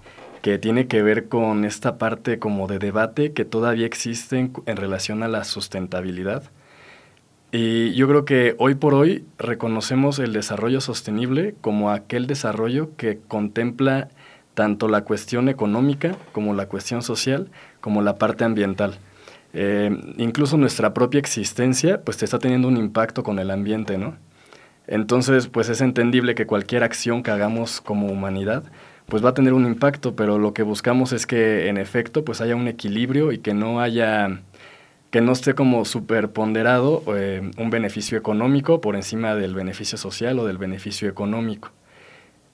que 0.42 0.58
tiene 0.58 0.88
que 0.88 1.00
ver 1.00 1.30
con 1.30 1.64
esta 1.64 1.96
parte 1.96 2.38
como 2.38 2.66
de 2.66 2.78
debate 2.78 3.32
que 3.32 3.46
todavía 3.46 3.86
existe 3.86 4.38
en, 4.38 4.52
en 4.66 4.76
relación 4.76 5.22
a 5.22 5.28
la 5.28 5.44
sustentabilidad. 5.44 6.50
Y 7.58 7.94
yo 7.94 8.06
creo 8.06 8.26
que 8.26 8.54
hoy 8.58 8.74
por 8.74 8.92
hoy 8.92 9.24
reconocemos 9.38 10.18
el 10.18 10.34
desarrollo 10.34 10.82
sostenible 10.82 11.54
como 11.62 11.90
aquel 11.90 12.26
desarrollo 12.26 12.94
que 12.98 13.18
contempla 13.28 14.10
tanto 14.52 14.88
la 14.88 15.04
cuestión 15.04 15.48
económica 15.48 16.18
como 16.32 16.52
la 16.52 16.66
cuestión 16.66 17.00
social 17.00 17.48
como 17.80 18.02
la 18.02 18.16
parte 18.16 18.44
ambiental. 18.44 18.98
Eh, 19.54 19.90
incluso 20.18 20.58
nuestra 20.58 20.92
propia 20.92 21.18
existencia 21.18 22.02
pues 22.02 22.22
está 22.22 22.38
teniendo 22.38 22.68
un 22.68 22.76
impacto 22.76 23.22
con 23.22 23.38
el 23.38 23.50
ambiente, 23.50 23.96
¿no? 23.96 24.18
Entonces 24.86 25.46
pues 25.46 25.70
es 25.70 25.80
entendible 25.80 26.34
que 26.34 26.44
cualquier 26.44 26.84
acción 26.84 27.22
que 27.22 27.30
hagamos 27.30 27.80
como 27.80 28.08
humanidad 28.08 28.64
pues 29.06 29.24
va 29.24 29.30
a 29.30 29.34
tener 29.34 29.54
un 29.54 29.64
impacto, 29.64 30.14
pero 30.14 30.38
lo 30.38 30.52
que 30.52 30.62
buscamos 30.62 31.14
es 31.14 31.26
que 31.26 31.68
en 31.68 31.78
efecto 31.78 32.22
pues 32.22 32.42
haya 32.42 32.54
un 32.54 32.68
equilibrio 32.68 33.32
y 33.32 33.38
que 33.38 33.54
no 33.54 33.80
haya 33.80 34.42
que 35.10 35.20
no 35.20 35.32
esté 35.32 35.54
como 35.54 35.84
superponderado 35.84 37.02
eh, 37.16 37.50
un 37.58 37.70
beneficio 37.70 38.18
económico 38.18 38.80
por 38.80 38.96
encima 38.96 39.34
del 39.34 39.54
beneficio 39.54 39.98
social 39.98 40.38
o 40.38 40.46
del 40.46 40.58
beneficio 40.58 41.08
económico. 41.08 41.70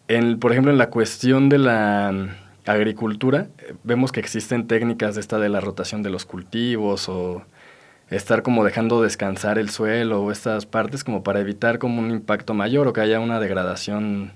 En, 0.09 0.39
por 0.39 0.53
ejemplo, 0.53 0.71
en 0.73 0.79
la 0.79 0.91
cuestión 0.91 1.49
de 1.49 1.59
la 1.59 2.37
agricultura, 2.67 3.49
vemos 3.83 4.13
que 4.13 4.21
existen 4.21 4.67
técnicas 4.67 5.15
de 5.15 5.21
esta 5.21 5.39
de 5.39 5.49
la 5.49 5.61
rotación 5.61 6.03
de 6.03 6.11
los 6.11 6.27
cultivos 6.27 7.09
o 7.09 7.43
estar 8.11 8.43
como 8.43 8.65
dejando 8.65 9.03
descansar 9.03 9.59
el 9.59 9.71
suelo 9.71 10.23
o 10.23 10.31
estas 10.31 10.67
partes 10.67 11.03
como 11.03 11.23
para 11.23 11.41
evitar 11.41 11.79
como 11.79 12.01
un 12.01 12.11
impacto 12.11 12.55
mayor 12.55 12.87
o 12.87 12.93
que 12.93 13.01
haya 13.01 13.21
una 13.21 13.41
degradación 13.41 14.33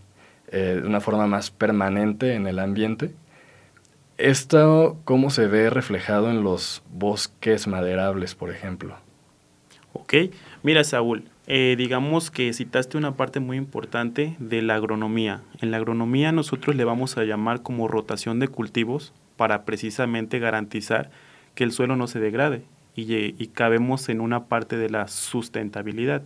eh, 0.49 0.79
de 0.81 0.87
una 0.87 1.01
forma 1.01 1.27
más 1.27 1.51
permanente 1.51 2.35
en 2.35 2.47
el 2.47 2.59
ambiente. 2.59 3.15
¿Esto 4.19 4.97
cómo 5.05 5.29
se 5.29 5.47
ve 5.47 5.69
reflejado 5.69 6.31
en 6.31 6.43
los 6.43 6.83
bosques 6.91 7.67
maderables, 7.67 8.35
por 8.35 8.51
ejemplo? 8.51 8.97
Ok, 9.93 10.15
mira 10.63 10.85
Saúl, 10.85 11.25
eh, 11.47 11.75
digamos 11.77 12.31
que 12.31 12.51
citaste 12.55 12.97
una 12.97 13.17
parte 13.17 13.41
muy 13.41 13.59
importante 13.59 14.35
de 14.39 14.63
la 14.63 14.77
agronomía. 14.77 15.43
En 15.61 15.71
la 15.71 15.77
agronomía 15.77 16.33
nosotros 16.33 16.77
le 16.77 16.85
vamos 16.85 17.19
a 17.19 17.25
llamar 17.25 17.61
como 17.63 17.89
rotación 17.89 18.39
de 18.41 18.49
cultivos 18.49 19.13
para 19.37 19.67
precisamente 19.67 20.39
garantizar 20.39 21.11
que 21.55 21.65
el 21.65 21.73
suelo 21.73 21.95
no 21.97 22.07
se 22.07 22.19
degrade 22.19 22.63
y, 22.95 23.13
y 23.13 23.47
cabemos 23.49 24.09
en 24.09 24.23
una 24.23 24.45
parte 24.45 24.79
de 24.79 24.89
la 24.89 25.09
sustentabilidad. 25.09 26.23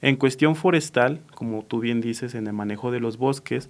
En 0.00 0.16
cuestión 0.16 0.56
forestal, 0.56 1.20
como 1.34 1.62
tú 1.62 1.80
bien 1.80 2.00
dices, 2.00 2.34
en 2.34 2.46
el 2.46 2.54
manejo 2.54 2.90
de 2.90 3.00
los 3.00 3.18
bosques, 3.18 3.68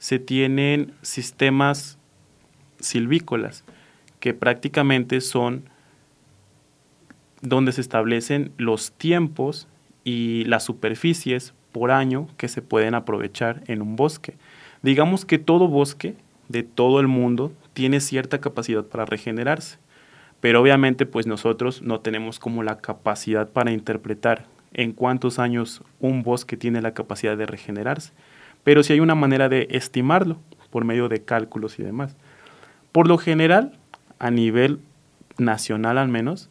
se 0.00 0.18
tienen 0.18 0.92
sistemas 1.02 1.95
silvícolas, 2.86 3.64
que 4.20 4.34
prácticamente 4.34 5.20
son 5.20 5.68
donde 7.42 7.72
se 7.72 7.80
establecen 7.80 8.52
los 8.56 8.92
tiempos 8.92 9.68
y 10.04 10.44
las 10.44 10.64
superficies 10.64 11.52
por 11.72 11.90
año 11.90 12.28
que 12.36 12.48
se 12.48 12.62
pueden 12.62 12.94
aprovechar 12.94 13.62
en 13.66 13.82
un 13.82 13.96
bosque. 13.96 14.34
Digamos 14.82 15.24
que 15.24 15.38
todo 15.38 15.68
bosque 15.68 16.14
de 16.48 16.62
todo 16.62 17.00
el 17.00 17.08
mundo 17.08 17.52
tiene 17.72 18.00
cierta 18.00 18.40
capacidad 18.40 18.84
para 18.84 19.04
regenerarse, 19.04 19.78
pero 20.40 20.60
obviamente 20.60 21.06
pues 21.06 21.26
nosotros 21.26 21.82
no 21.82 22.00
tenemos 22.00 22.38
como 22.38 22.62
la 22.62 22.78
capacidad 22.78 23.48
para 23.48 23.72
interpretar 23.72 24.46
en 24.72 24.92
cuántos 24.92 25.38
años 25.38 25.82
un 26.00 26.22
bosque 26.22 26.56
tiene 26.56 26.82
la 26.82 26.94
capacidad 26.94 27.36
de 27.36 27.46
regenerarse, 27.46 28.12
pero 28.64 28.82
sí 28.82 28.92
hay 28.92 29.00
una 29.00 29.14
manera 29.14 29.48
de 29.48 29.68
estimarlo 29.70 30.38
por 30.70 30.84
medio 30.84 31.08
de 31.08 31.22
cálculos 31.22 31.78
y 31.78 31.82
demás. 31.82 32.16
Por 32.96 33.08
lo 33.08 33.18
general, 33.18 33.72
a 34.18 34.30
nivel 34.30 34.78
nacional 35.36 35.98
al 35.98 36.08
menos, 36.08 36.48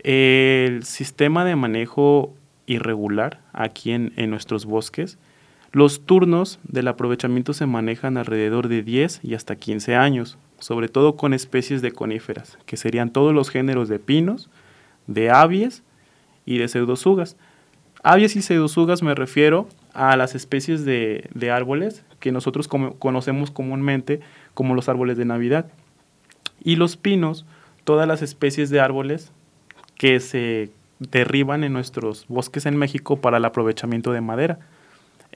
el 0.00 0.84
sistema 0.84 1.42
de 1.46 1.56
manejo 1.56 2.34
irregular 2.66 3.40
aquí 3.54 3.92
en, 3.92 4.12
nuestros 4.28 4.66
bosques, 4.66 5.16
los 5.72 6.04
turnos 6.04 6.58
del 6.64 6.88
aprovechamiento 6.88 7.54
se 7.54 7.64
manejan 7.64 8.18
alrededor 8.18 8.68
de 8.68 8.82
10 8.82 9.20
y 9.22 9.32
hasta 9.32 9.56
15 9.56 9.96
años, 9.96 10.36
sobre 10.58 10.88
todo 10.90 11.16
con 11.16 11.32
especies 11.32 11.80
de 11.80 11.92
coníferas, 11.92 12.58
que 12.66 12.76
serían 12.76 13.08
todos 13.08 13.32
los 13.32 13.48
géneros 13.48 13.88
de 13.88 13.98
pinos, 13.98 14.50
de 15.06 15.30
avies 15.30 15.82
y 16.44 16.58
de 16.58 16.68
pseudosugas. 16.68 17.38
Avies 18.02 18.36
y 18.36 18.42
pseudosugas 18.42 19.02
me 19.02 19.14
refiero 19.14 19.66
a 19.94 20.14
las 20.18 20.34
especies 20.34 20.84
de, 20.84 21.50
árboles 21.50 22.04
que 22.20 22.32
nosotros 22.32 22.68
conocemos 22.68 23.50
comúnmente 23.50 24.20
como 24.52 24.74
los 24.74 24.90
árboles 24.90 25.16
de 25.16 25.24
Navidad. 25.24 25.72
Y 26.66 26.74
los 26.74 26.96
pinos, 26.96 27.46
todas 27.84 28.08
las 28.08 28.22
especies 28.22 28.70
de 28.70 28.80
árboles 28.80 29.30
que 29.94 30.18
se 30.18 30.70
derriban 30.98 31.62
en 31.62 31.72
nuestros 31.72 32.26
bosques 32.26 32.66
en 32.66 32.76
México 32.76 33.20
para 33.20 33.36
el 33.36 33.44
aprovechamiento 33.44 34.10
de 34.10 34.20
madera. 34.20 34.58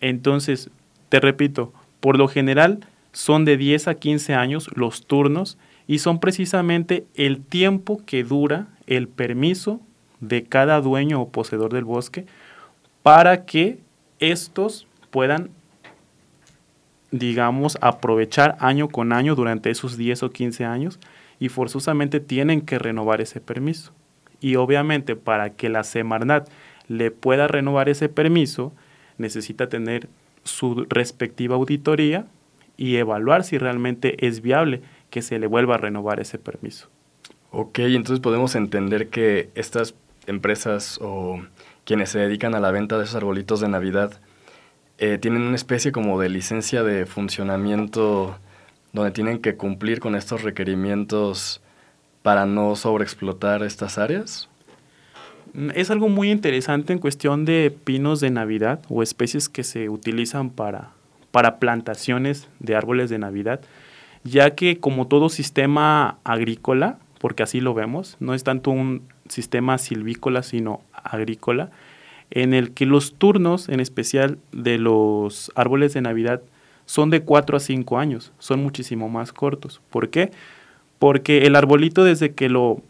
Entonces, 0.00 0.70
te 1.08 1.20
repito, 1.20 1.72
por 2.00 2.18
lo 2.18 2.26
general 2.26 2.80
son 3.12 3.44
de 3.44 3.56
10 3.56 3.86
a 3.86 3.94
15 3.94 4.34
años 4.34 4.70
los 4.74 5.06
turnos 5.06 5.56
y 5.86 6.00
son 6.00 6.18
precisamente 6.18 7.06
el 7.14 7.40
tiempo 7.44 8.02
que 8.04 8.24
dura 8.24 8.66
el 8.88 9.06
permiso 9.06 9.80
de 10.18 10.42
cada 10.42 10.80
dueño 10.80 11.22
o 11.22 11.28
poseedor 11.28 11.72
del 11.72 11.84
bosque 11.84 12.26
para 13.04 13.44
que 13.44 13.78
estos 14.18 14.88
puedan, 15.12 15.50
digamos, 17.12 17.78
aprovechar 17.80 18.56
año 18.58 18.88
con 18.88 19.12
año 19.12 19.36
durante 19.36 19.70
esos 19.70 19.96
10 19.96 20.24
o 20.24 20.30
15 20.30 20.64
años 20.64 20.98
y 21.40 21.48
forzosamente 21.48 22.20
tienen 22.20 22.60
que 22.60 22.78
renovar 22.78 23.20
ese 23.20 23.40
permiso. 23.40 23.92
Y 24.40 24.56
obviamente 24.56 25.16
para 25.16 25.50
que 25.50 25.68
la 25.68 25.82
Semarnat 25.82 26.48
le 26.86 27.10
pueda 27.10 27.48
renovar 27.48 27.88
ese 27.88 28.08
permiso, 28.08 28.72
necesita 29.18 29.68
tener 29.68 30.08
su 30.44 30.86
respectiva 30.88 31.56
auditoría 31.56 32.26
y 32.76 32.96
evaluar 32.96 33.42
si 33.44 33.58
realmente 33.58 34.26
es 34.26 34.40
viable 34.42 34.82
que 35.10 35.22
se 35.22 35.38
le 35.38 35.46
vuelva 35.46 35.74
a 35.74 35.78
renovar 35.78 36.20
ese 36.20 36.38
permiso. 36.38 36.88
Ok, 37.50 37.80
entonces 37.80 38.20
podemos 38.20 38.54
entender 38.54 39.08
que 39.08 39.50
estas 39.54 39.94
empresas 40.26 40.98
o 41.02 41.42
quienes 41.84 42.10
se 42.10 42.18
dedican 42.20 42.54
a 42.54 42.60
la 42.60 42.70
venta 42.70 42.96
de 42.96 43.04
esos 43.04 43.16
arbolitos 43.16 43.60
de 43.60 43.68
Navidad 43.68 44.20
eh, 44.98 45.18
tienen 45.18 45.42
una 45.42 45.56
especie 45.56 45.92
como 45.92 46.20
de 46.20 46.28
licencia 46.28 46.82
de 46.82 47.06
funcionamiento 47.06 48.38
donde 48.92 49.10
tienen 49.10 49.38
que 49.38 49.56
cumplir 49.56 50.00
con 50.00 50.14
estos 50.14 50.42
requerimientos 50.42 51.60
para 52.22 52.46
no 52.46 52.76
sobreexplotar 52.76 53.62
estas 53.62 53.98
áreas? 53.98 54.48
Es 55.74 55.90
algo 55.90 56.08
muy 56.08 56.30
interesante 56.30 56.92
en 56.92 56.98
cuestión 56.98 57.44
de 57.44 57.76
pinos 57.84 58.20
de 58.20 58.30
Navidad 58.30 58.80
o 58.88 59.02
especies 59.02 59.48
que 59.48 59.64
se 59.64 59.88
utilizan 59.88 60.50
para, 60.50 60.90
para 61.30 61.58
plantaciones 61.58 62.48
de 62.60 62.76
árboles 62.76 63.10
de 63.10 63.18
Navidad, 63.18 63.60
ya 64.22 64.54
que 64.54 64.78
como 64.78 65.08
todo 65.08 65.28
sistema 65.28 66.18
agrícola, 66.24 66.98
porque 67.18 67.42
así 67.42 67.60
lo 67.60 67.74
vemos, 67.74 68.16
no 68.20 68.34
es 68.34 68.44
tanto 68.44 68.70
un 68.70 69.02
sistema 69.28 69.78
silvícola, 69.78 70.42
sino 70.42 70.82
agrícola, 70.92 71.70
en 72.30 72.54
el 72.54 72.72
que 72.72 72.86
los 72.86 73.14
turnos, 73.14 73.68
en 73.68 73.80
especial 73.80 74.38
de 74.52 74.78
los 74.78 75.50
árboles 75.56 75.94
de 75.94 76.00
Navidad, 76.00 76.42
son 76.90 77.08
de 77.08 77.22
4 77.22 77.56
a 77.56 77.60
5 77.60 77.98
años, 78.00 78.32
son 78.40 78.64
muchísimo 78.64 79.08
más 79.08 79.32
cortos. 79.32 79.80
¿Por 79.90 80.10
qué? 80.10 80.32
Porque 80.98 81.46
el 81.46 81.54
arbolito 81.54 82.02
desde 82.02 82.32
que 82.32 82.48
lo, 82.48 82.82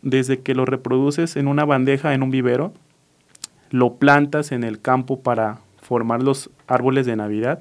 desde 0.00 0.40
que 0.40 0.54
lo 0.54 0.64
reproduces 0.64 1.36
en 1.36 1.46
una 1.46 1.66
bandeja, 1.66 2.14
en 2.14 2.22
un 2.22 2.30
vivero, 2.30 2.72
lo 3.68 3.96
plantas 3.96 4.50
en 4.50 4.64
el 4.64 4.80
campo 4.80 5.20
para 5.20 5.58
formar 5.76 6.22
los 6.22 6.48
árboles 6.66 7.04
de 7.04 7.16
Navidad, 7.16 7.60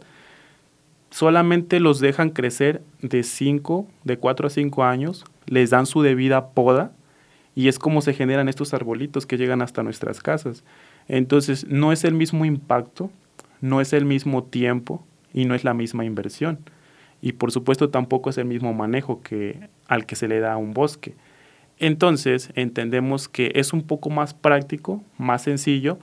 solamente 1.10 1.82
los 1.82 2.00
dejan 2.00 2.30
crecer 2.30 2.82
de 3.02 3.24
5, 3.24 3.86
de 4.06 4.18
4 4.18 4.48
a 4.48 4.50
5 4.50 4.86
años, 4.86 5.26
les 5.48 5.72
dan 5.72 5.86
su 5.86 6.02
debida 6.02 6.52
poda 6.52 6.94
y 7.56 7.68
es 7.68 7.78
como 7.78 8.00
se 8.00 8.14
generan 8.14 8.48
estos 8.48 8.74
arbolitos 8.74 9.26
que 9.26 9.38
llegan 9.38 9.62
hasta 9.62 9.84
nuestras 9.84 10.22
casas. 10.22 10.64
Entonces, 11.10 11.68
no 11.68 11.92
es 11.92 12.06
el 12.06 12.14
mismo 12.14 12.46
impacto, 12.46 13.12
no 13.60 13.82
es 13.82 13.92
el 13.92 14.06
mismo 14.06 14.46
tiempo 14.46 15.04
y 15.34 15.46
no 15.46 15.56
es 15.56 15.64
la 15.64 15.74
misma 15.74 16.06
inversión. 16.06 16.60
Y 17.22 17.34
por 17.34 17.52
supuesto 17.52 17.90
tampoco 17.90 18.30
es 18.30 18.38
el 18.38 18.46
mismo 18.46 18.74
manejo 18.74 19.22
que 19.22 19.70
al 19.88 20.06
que 20.06 20.16
se 20.16 20.28
le 20.28 20.40
da 20.40 20.54
a 20.54 20.58
un 20.58 20.74
bosque. 20.74 21.16
Entonces, 21.80 22.52
entendemos 22.56 23.28
que 23.28 23.52
es 23.56 23.74
un 23.74 23.82
poco 23.82 24.10
más 24.10 24.34
práctico, 24.34 25.04
más 25.18 25.44
sencillo. 25.44 25.98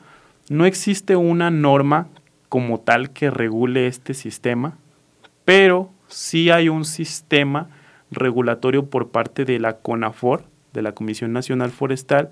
No 0.48 0.66
existe 0.66 1.16
una 1.16 1.50
norma 1.50 2.08
como 2.48 2.80
tal 2.80 3.10
que 3.10 3.30
regule 3.30 3.86
este 3.86 4.14
sistema, 4.14 4.76
pero 5.44 5.90
sí 6.08 6.50
hay 6.50 6.68
un 6.68 6.84
sistema 6.84 7.68
regulatorio 8.10 8.86
por 8.86 9.10
parte 9.10 9.44
de 9.44 9.60
la 9.60 9.76
CONAFOR, 9.76 10.44
de 10.72 10.82
la 10.82 10.92
Comisión 10.92 11.32
Nacional 11.32 11.70
Forestal 11.70 12.30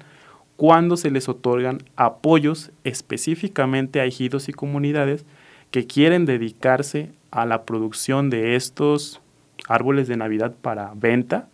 cuando 0.59 0.97
se 0.97 1.13
les 1.13 1.29
otorgan 1.29 1.79
apoyos 1.95 2.73
específicamente 2.83 4.01
a 4.01 4.05
ejidos 4.05 4.49
y 4.49 4.53
comunidades 4.53 5.25
que 5.71 5.87
quieren 5.87 6.27
dedicarse 6.27 7.13
a 7.31 7.47
la 7.47 7.65
producción 7.65 8.31
de 8.31 8.57
estos 8.57 9.21
árboles 9.69 10.09
de 10.09 10.17
Navidad 10.17 10.55
para 10.61 10.93
venta 10.95 11.49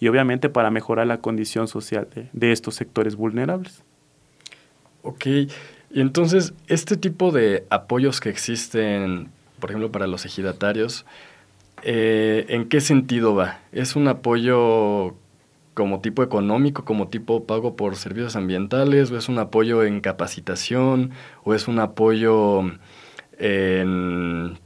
y 0.00 0.08
obviamente 0.08 0.48
para 0.48 0.70
mejorar 0.70 1.06
la 1.06 1.20
condición 1.20 1.66
social 1.66 2.08
de, 2.32 2.52
estos 2.52 2.76
sectores 2.76 3.16
vulnerables. 3.16 3.82
Ok, 5.02 5.26
y 5.26 6.00
entonces 6.00 6.52
este 6.66 6.96
tipo 6.96 7.32
de 7.32 7.64
apoyos 7.70 8.20
que 8.20 8.28
existen, 8.28 9.30
por 9.58 9.70
ejemplo, 9.70 9.90
para 9.90 10.06
los 10.06 10.24
ejidatarios, 10.24 11.04
eh, 11.82 12.46
¿en 12.48 12.68
qué 12.68 12.80
sentido 12.80 13.34
va? 13.34 13.60
¿Es 13.72 13.96
un 13.96 14.08
apoyo 14.08 15.14
como 15.74 16.00
tipo 16.00 16.24
económico, 16.24 16.84
como 16.84 17.06
tipo 17.06 17.44
pago 17.44 17.76
por 17.76 17.94
servicios 17.94 18.34
ambientales, 18.34 19.12
o 19.12 19.16
es 19.16 19.28
un 19.28 19.38
apoyo 19.38 19.84
en 19.84 20.00
capacitación, 20.00 21.12
o 21.44 21.54
es 21.54 21.68
un 21.68 21.78
apoyo 21.78 22.62
en 23.38 24.58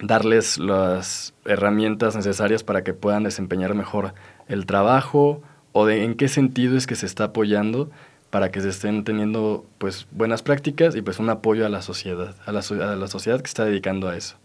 darles 0.00 0.58
las 0.58 1.34
herramientas 1.44 2.16
necesarias 2.16 2.64
para 2.64 2.82
que 2.82 2.94
puedan 2.94 3.22
desempeñar 3.22 3.74
mejor 3.74 4.14
el 4.48 4.66
trabajo, 4.66 5.42
o 5.72 5.86
de 5.86 6.04
en 6.04 6.14
qué 6.14 6.28
sentido 6.28 6.76
es 6.76 6.86
que 6.86 6.94
se 6.94 7.06
está 7.06 7.24
apoyando 7.24 7.90
para 8.30 8.50
que 8.50 8.60
se 8.60 8.68
estén 8.68 9.04
teniendo 9.04 9.64
pues 9.78 10.08
buenas 10.10 10.42
prácticas 10.42 10.96
y 10.96 11.02
pues 11.02 11.20
un 11.20 11.30
apoyo 11.30 11.66
a 11.66 11.68
la 11.68 11.82
sociedad, 11.82 12.34
a 12.46 12.50
la, 12.50 12.62
sociedad 12.62 13.40
que 13.40 13.46
está 13.46 13.64
dedicando 13.64 14.08
a 14.08 14.16
eso. 14.16 14.36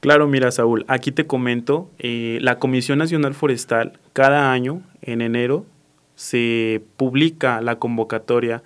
Claro, 0.00 0.26
mira 0.28 0.50
Saúl, 0.50 0.84
aquí 0.86 1.10
te 1.10 1.26
comento, 1.26 1.90
eh, 1.98 2.38
la 2.42 2.58
Comisión 2.58 2.98
Nacional 2.98 3.32
Forestal 3.32 3.98
cada 4.12 4.52
año, 4.52 4.82
en 5.00 5.22
enero, 5.22 5.64
se 6.14 6.82
publica 6.98 7.62
la 7.62 7.76
convocatoria 7.76 8.62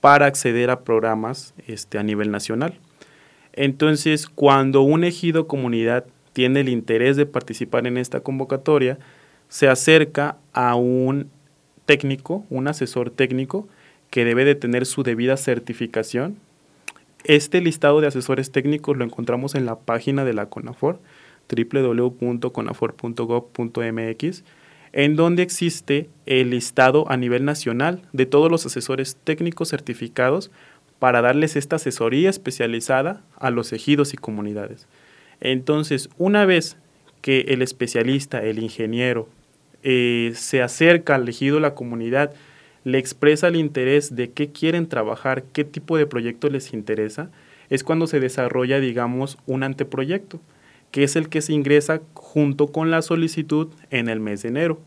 para 0.00 0.26
acceder 0.26 0.70
a 0.70 0.80
programas 0.80 1.52
este, 1.66 1.98
a 1.98 2.04
nivel 2.04 2.30
nacional. 2.30 2.78
Entonces, 3.52 4.28
cuando 4.28 4.82
un 4.82 5.04
ejido 5.04 5.46
comunidad 5.46 6.06
tiene 6.32 6.60
el 6.60 6.68
interés 6.68 7.16
de 7.16 7.26
participar 7.26 7.86
en 7.86 7.98
esta 7.98 8.20
convocatoria, 8.20 8.98
se 9.48 9.68
acerca 9.68 10.38
a 10.52 10.76
un 10.76 11.30
técnico, 11.84 12.46
un 12.48 12.68
asesor 12.68 13.10
técnico, 13.10 13.68
que 14.10 14.24
debe 14.24 14.44
de 14.44 14.54
tener 14.54 14.86
su 14.86 15.02
debida 15.02 15.36
certificación. 15.36 16.36
Este 17.24 17.60
listado 17.60 18.00
de 18.00 18.06
asesores 18.06 18.50
técnicos 18.50 18.96
lo 18.96 19.04
encontramos 19.04 19.54
en 19.54 19.66
la 19.66 19.78
página 19.78 20.24
de 20.24 20.32
la 20.32 20.46
CONAFOR, 20.46 20.98
www.conafor.gov.mx, 21.50 24.44
en 24.92 25.16
donde 25.16 25.42
existe 25.42 26.08
el 26.26 26.50
listado 26.50 27.10
a 27.10 27.16
nivel 27.16 27.44
nacional 27.44 28.02
de 28.12 28.26
todos 28.26 28.48
los 28.50 28.66
asesores 28.66 29.16
técnicos 29.22 29.70
certificados 29.70 30.50
para 31.02 31.20
darles 31.20 31.56
esta 31.56 31.74
asesoría 31.74 32.30
especializada 32.30 33.24
a 33.36 33.50
los 33.50 33.72
ejidos 33.72 34.14
y 34.14 34.16
comunidades. 34.16 34.86
Entonces, 35.40 36.08
una 36.16 36.46
vez 36.46 36.76
que 37.22 37.40
el 37.48 37.60
especialista, 37.60 38.44
el 38.44 38.60
ingeniero, 38.60 39.28
eh, 39.82 40.30
se 40.36 40.62
acerca 40.62 41.16
al 41.16 41.28
ejido 41.28 41.58
la 41.58 41.74
comunidad, 41.74 42.32
le 42.84 42.98
expresa 42.98 43.48
el 43.48 43.56
interés 43.56 44.14
de 44.14 44.30
qué 44.30 44.52
quieren 44.52 44.86
trabajar, 44.86 45.42
qué 45.52 45.64
tipo 45.64 45.96
de 45.96 46.06
proyecto 46.06 46.48
les 46.48 46.72
interesa, 46.72 47.32
es 47.68 47.82
cuando 47.82 48.06
se 48.06 48.20
desarrolla, 48.20 48.78
digamos, 48.78 49.38
un 49.46 49.64
anteproyecto 49.64 50.40
que 50.92 51.02
es 51.02 51.16
el 51.16 51.28
que 51.28 51.42
se 51.42 51.52
ingresa 51.52 52.00
junto 52.14 52.68
con 52.68 52.92
la 52.92 53.02
solicitud 53.02 53.70
en 53.90 54.08
el 54.08 54.20
mes 54.20 54.42
de 54.42 54.50
enero. 54.50 54.78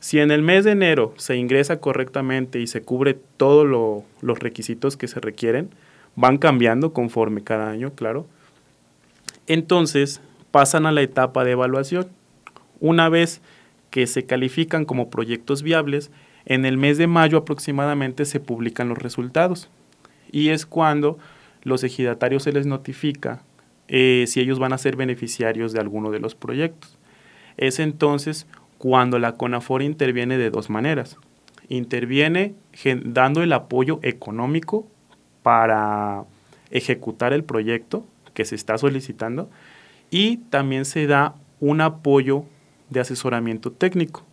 Si 0.00 0.20
en 0.20 0.30
el 0.30 0.42
mes 0.42 0.64
de 0.64 0.72
enero 0.72 1.12
se 1.16 1.36
ingresa 1.36 1.80
correctamente 1.80 2.60
y 2.60 2.66
se 2.66 2.82
cubre 2.82 3.18
todos 3.36 3.66
los 4.20 4.38
requisitos 4.38 4.96
que 4.96 5.08
se 5.08 5.20
requieren, 5.20 5.70
van 6.14 6.38
cambiando 6.38 6.92
conforme 6.92 7.42
cada 7.42 7.70
año, 7.70 7.92
claro, 7.94 8.26
entonces 9.46 10.20
pasan 10.50 10.86
a 10.86 10.92
la 10.92 11.02
etapa 11.02 11.44
de 11.44 11.52
evaluación. 11.52 12.08
Una 12.80 13.08
vez 13.08 13.40
que 13.90 14.06
se 14.06 14.24
califican 14.24 14.84
como 14.84 15.10
proyectos 15.10 15.62
viables, 15.62 16.10
en 16.44 16.64
el 16.64 16.76
mes 16.76 16.98
de 16.98 17.06
mayo 17.06 17.38
aproximadamente 17.38 18.24
se 18.24 18.40
publican 18.40 18.88
los 18.88 18.98
resultados 18.98 19.68
y 20.30 20.50
es 20.50 20.66
cuando 20.66 21.18
los 21.62 21.84
ejidatarios 21.84 22.44
se 22.44 22.52
les 22.52 22.66
notifica 22.66 23.42
eh, 23.88 24.24
si 24.28 24.40
ellos 24.40 24.58
van 24.58 24.72
a 24.72 24.78
ser 24.78 24.96
beneficiarios 24.96 25.72
de 25.72 25.80
alguno 25.80 26.10
de 26.10 26.20
los 26.20 26.34
proyectos. 26.34 26.96
Es 27.56 27.78
entonces 27.80 28.46
cuando 28.78 29.18
la 29.18 29.32
CONAFOR 29.32 29.82
interviene 29.82 30.38
de 30.38 30.50
dos 30.50 30.70
maneras. 30.70 31.16
Interviene 31.68 32.54
dando 33.04 33.42
el 33.42 33.52
apoyo 33.52 33.98
económico 34.02 34.86
para 35.42 36.24
ejecutar 36.70 37.32
el 37.32 37.44
proyecto 37.44 38.06
que 38.34 38.44
se 38.44 38.54
está 38.54 38.78
solicitando 38.78 39.50
y 40.10 40.38
también 40.38 40.84
se 40.84 41.06
da 41.06 41.34
un 41.60 41.80
apoyo 41.80 42.44
de 42.88 43.00
asesoramiento 43.00 43.72
técnico 43.72 44.24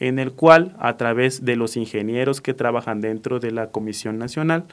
en 0.00 0.18
el 0.18 0.32
cual 0.32 0.74
a 0.78 0.96
través 0.96 1.44
de 1.44 1.56
los 1.56 1.76
ingenieros 1.76 2.40
que 2.40 2.54
trabajan 2.54 3.00
dentro 3.00 3.38
de 3.38 3.52
la 3.52 3.68
Comisión 3.68 4.18
Nacional 4.18 4.64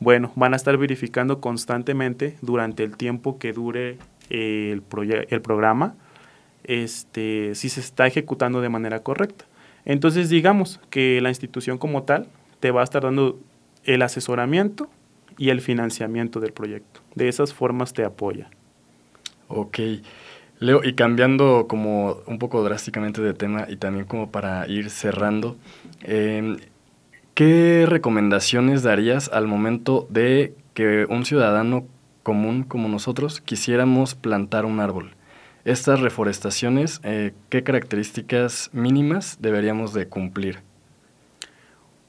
bueno, 0.00 0.32
van 0.34 0.52
a 0.52 0.56
estar 0.56 0.76
verificando 0.76 1.40
constantemente 1.40 2.36
durante 2.42 2.82
el 2.82 2.96
tiempo 2.96 3.38
que 3.38 3.52
dure 3.52 3.98
eh, 4.30 4.72
el, 4.72 5.26
el 5.30 5.40
programa 5.40 5.94
este, 6.64 7.54
si 7.54 7.68
se 7.68 7.80
está 7.80 8.06
ejecutando 8.06 8.60
de 8.60 8.68
manera 8.68 9.02
correcta. 9.02 9.44
Entonces, 9.84 10.28
digamos 10.28 10.80
que 10.90 11.20
la 11.20 11.28
institución 11.28 11.78
como 11.78 12.04
tal 12.04 12.28
te 12.60 12.70
va 12.70 12.82
a 12.82 12.84
estar 12.84 13.02
dando 13.02 13.38
el 13.84 14.02
asesoramiento 14.02 14.88
y 15.38 15.50
el 15.50 15.60
financiamiento 15.60 16.40
del 16.40 16.52
proyecto. 16.52 17.00
De 17.14 17.28
esas 17.28 17.52
formas 17.52 17.92
te 17.92 18.04
apoya. 18.04 18.48
Ok. 19.48 19.78
Leo, 20.60 20.84
y 20.84 20.94
cambiando 20.94 21.66
como 21.68 22.18
un 22.26 22.38
poco 22.38 22.62
drásticamente 22.62 23.20
de 23.20 23.34
tema 23.34 23.66
y 23.68 23.76
también 23.76 24.06
como 24.06 24.30
para 24.30 24.68
ir 24.68 24.90
cerrando, 24.90 25.56
eh, 26.02 26.56
¿Qué 27.34 27.86
recomendaciones 27.88 28.82
darías 28.82 29.30
al 29.32 29.46
momento 29.46 30.06
de 30.10 30.54
que 30.74 31.06
un 31.08 31.24
ciudadano 31.24 31.86
común 32.22 32.62
como 32.62 32.88
nosotros 32.88 33.40
quisiéramos 33.40 34.14
plantar 34.14 34.66
un 34.66 34.80
árbol? 34.80 35.14
Estas 35.64 36.00
reforestaciones, 36.00 37.00
eh, 37.04 37.32
¿qué 37.48 37.62
características 37.62 38.70
mínimas 38.72 39.38
deberíamos 39.40 39.92
de 39.94 40.08
cumplir? 40.08 40.58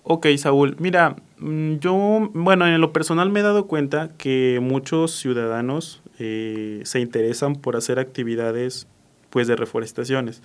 Ok, 0.04 0.28
Saúl, 0.38 0.76
mira, 0.80 1.16
mm, 1.38 1.76
yo, 1.76 2.30
bueno, 2.34 2.68
en 2.68 2.82
lo 2.82 2.92
personal 2.92 3.30
me 3.30 3.40
he 3.40 3.44
dado 3.44 3.68
cuenta 3.68 4.10
que 4.18 4.60
muchos 4.62 5.12
ciudadanos 5.12 6.02
eh, 6.20 6.82
se 6.84 7.00
interesan 7.00 7.56
por 7.56 7.76
hacer 7.76 8.00
actividades 8.00 8.88
pues 9.30 9.48
de 9.48 9.56
reforestaciones 9.56 10.42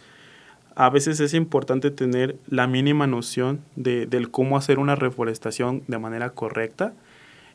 a 0.78 0.90
veces 0.90 1.18
es 1.18 1.34
importante 1.34 1.90
tener 1.90 2.36
la 2.46 2.68
mínima 2.68 3.08
noción 3.08 3.62
de, 3.74 4.06
del 4.06 4.30
cómo 4.30 4.56
hacer 4.56 4.78
una 4.78 4.94
reforestación 4.94 5.82
de 5.88 5.98
manera 5.98 6.30
correcta. 6.30 6.94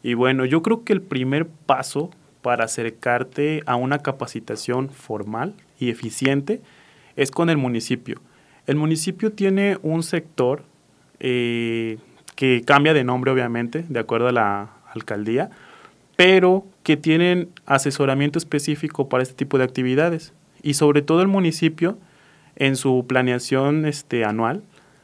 Y 0.04 0.14
bueno, 0.14 0.44
yo 0.44 0.62
creo 0.62 0.84
que 0.84 0.92
el 0.92 1.02
primer 1.02 1.48
paso 1.48 2.12
para 2.44 2.66
acercarte 2.66 3.64
a 3.66 3.76
una 3.76 4.00
capacitación 4.00 4.90
formal 4.90 5.56
y 5.80 5.90
eficiente 5.90 6.62
es 7.16 7.32
con 7.32 7.50
el 7.50 7.58
municipio. 7.58 8.22
El 8.68 8.76
municipio 8.76 9.32
tiene 9.32 9.80
un 9.82 10.04
sector 10.04 10.64
eh, 11.20 11.98
que 12.36 12.62
cambia 12.66 12.94
de 12.94 13.04
nombre, 13.04 13.32
obviamente, 13.32 13.86
de 13.88 14.00
acuerdo 14.00 14.28
a 14.28 14.32
la 14.32 14.70
alcaldía, 14.94 15.50
pero 16.16 16.66
que 16.84 16.98
tienen 16.98 17.50
asesoramiento 17.66 18.38
específico 18.38 19.10
para 19.10 19.24
este 19.24 19.36
tipo 19.36 19.58
de 19.58 19.64
actividades. 19.64 20.34
Y 20.62 20.76
sobre 20.76 21.02
todo 21.02 21.22
el 21.22 21.28
municipio 21.30 21.98
en 22.56 22.76
su 22.76 23.06
planeación 23.08 23.86
este, 23.86 24.26
anual, 24.26 24.64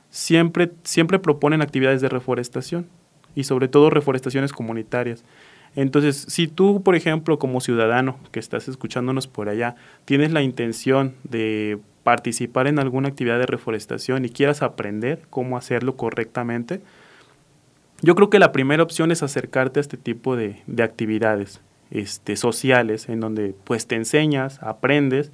siempre, 0.10 0.72
siempre 0.84 1.20
proponen 1.20 1.62
actividades 1.62 2.02
de 2.02 2.10
reforestación 2.10 2.88
y 3.34 3.46
sobre 3.46 3.70
todo 3.70 3.90
reforestaciones 3.90 4.52
comunitarias. 4.52 5.24
Entonces, 5.76 6.26
si 6.28 6.48
tú, 6.48 6.84
por 6.84 6.96
ejemplo, 6.96 7.40
como 7.40 7.62
ciudadano 7.62 8.18
que 8.32 8.40
estás 8.40 8.68
escuchándonos 8.68 9.28
por 9.28 9.50
allá, 9.50 9.76
tienes 10.06 10.32
la 10.32 10.42
intención 10.42 11.16
de 11.24 11.80
participar 12.04 12.68
en 12.68 12.80
alguna 12.80 13.10
actividad 13.10 13.40
de 13.40 13.46
reforestación 13.46 14.26
y 14.26 14.30
quieras 14.30 14.62
aprender 14.62 15.22
cómo 15.30 15.58
hacerlo 15.58 15.96
correctamente, 15.96 16.82
yo 18.02 18.16
creo 18.16 18.30
que 18.30 18.40
la 18.40 18.52
primera 18.52 18.84
opción 18.84 19.12
es 19.12 19.24
acercarte 19.24 19.80
a 19.80 19.82
este 19.82 19.98
tipo 19.98 20.36
de, 20.36 20.62
de 20.68 20.84
actividades 20.84 21.62
este, 21.92 22.36
sociales, 22.36 23.10
en 23.10 23.20
donde 23.20 23.54
pues 23.64 23.88
te 23.88 23.96
enseñas, 23.96 24.62
aprendes 24.64 25.32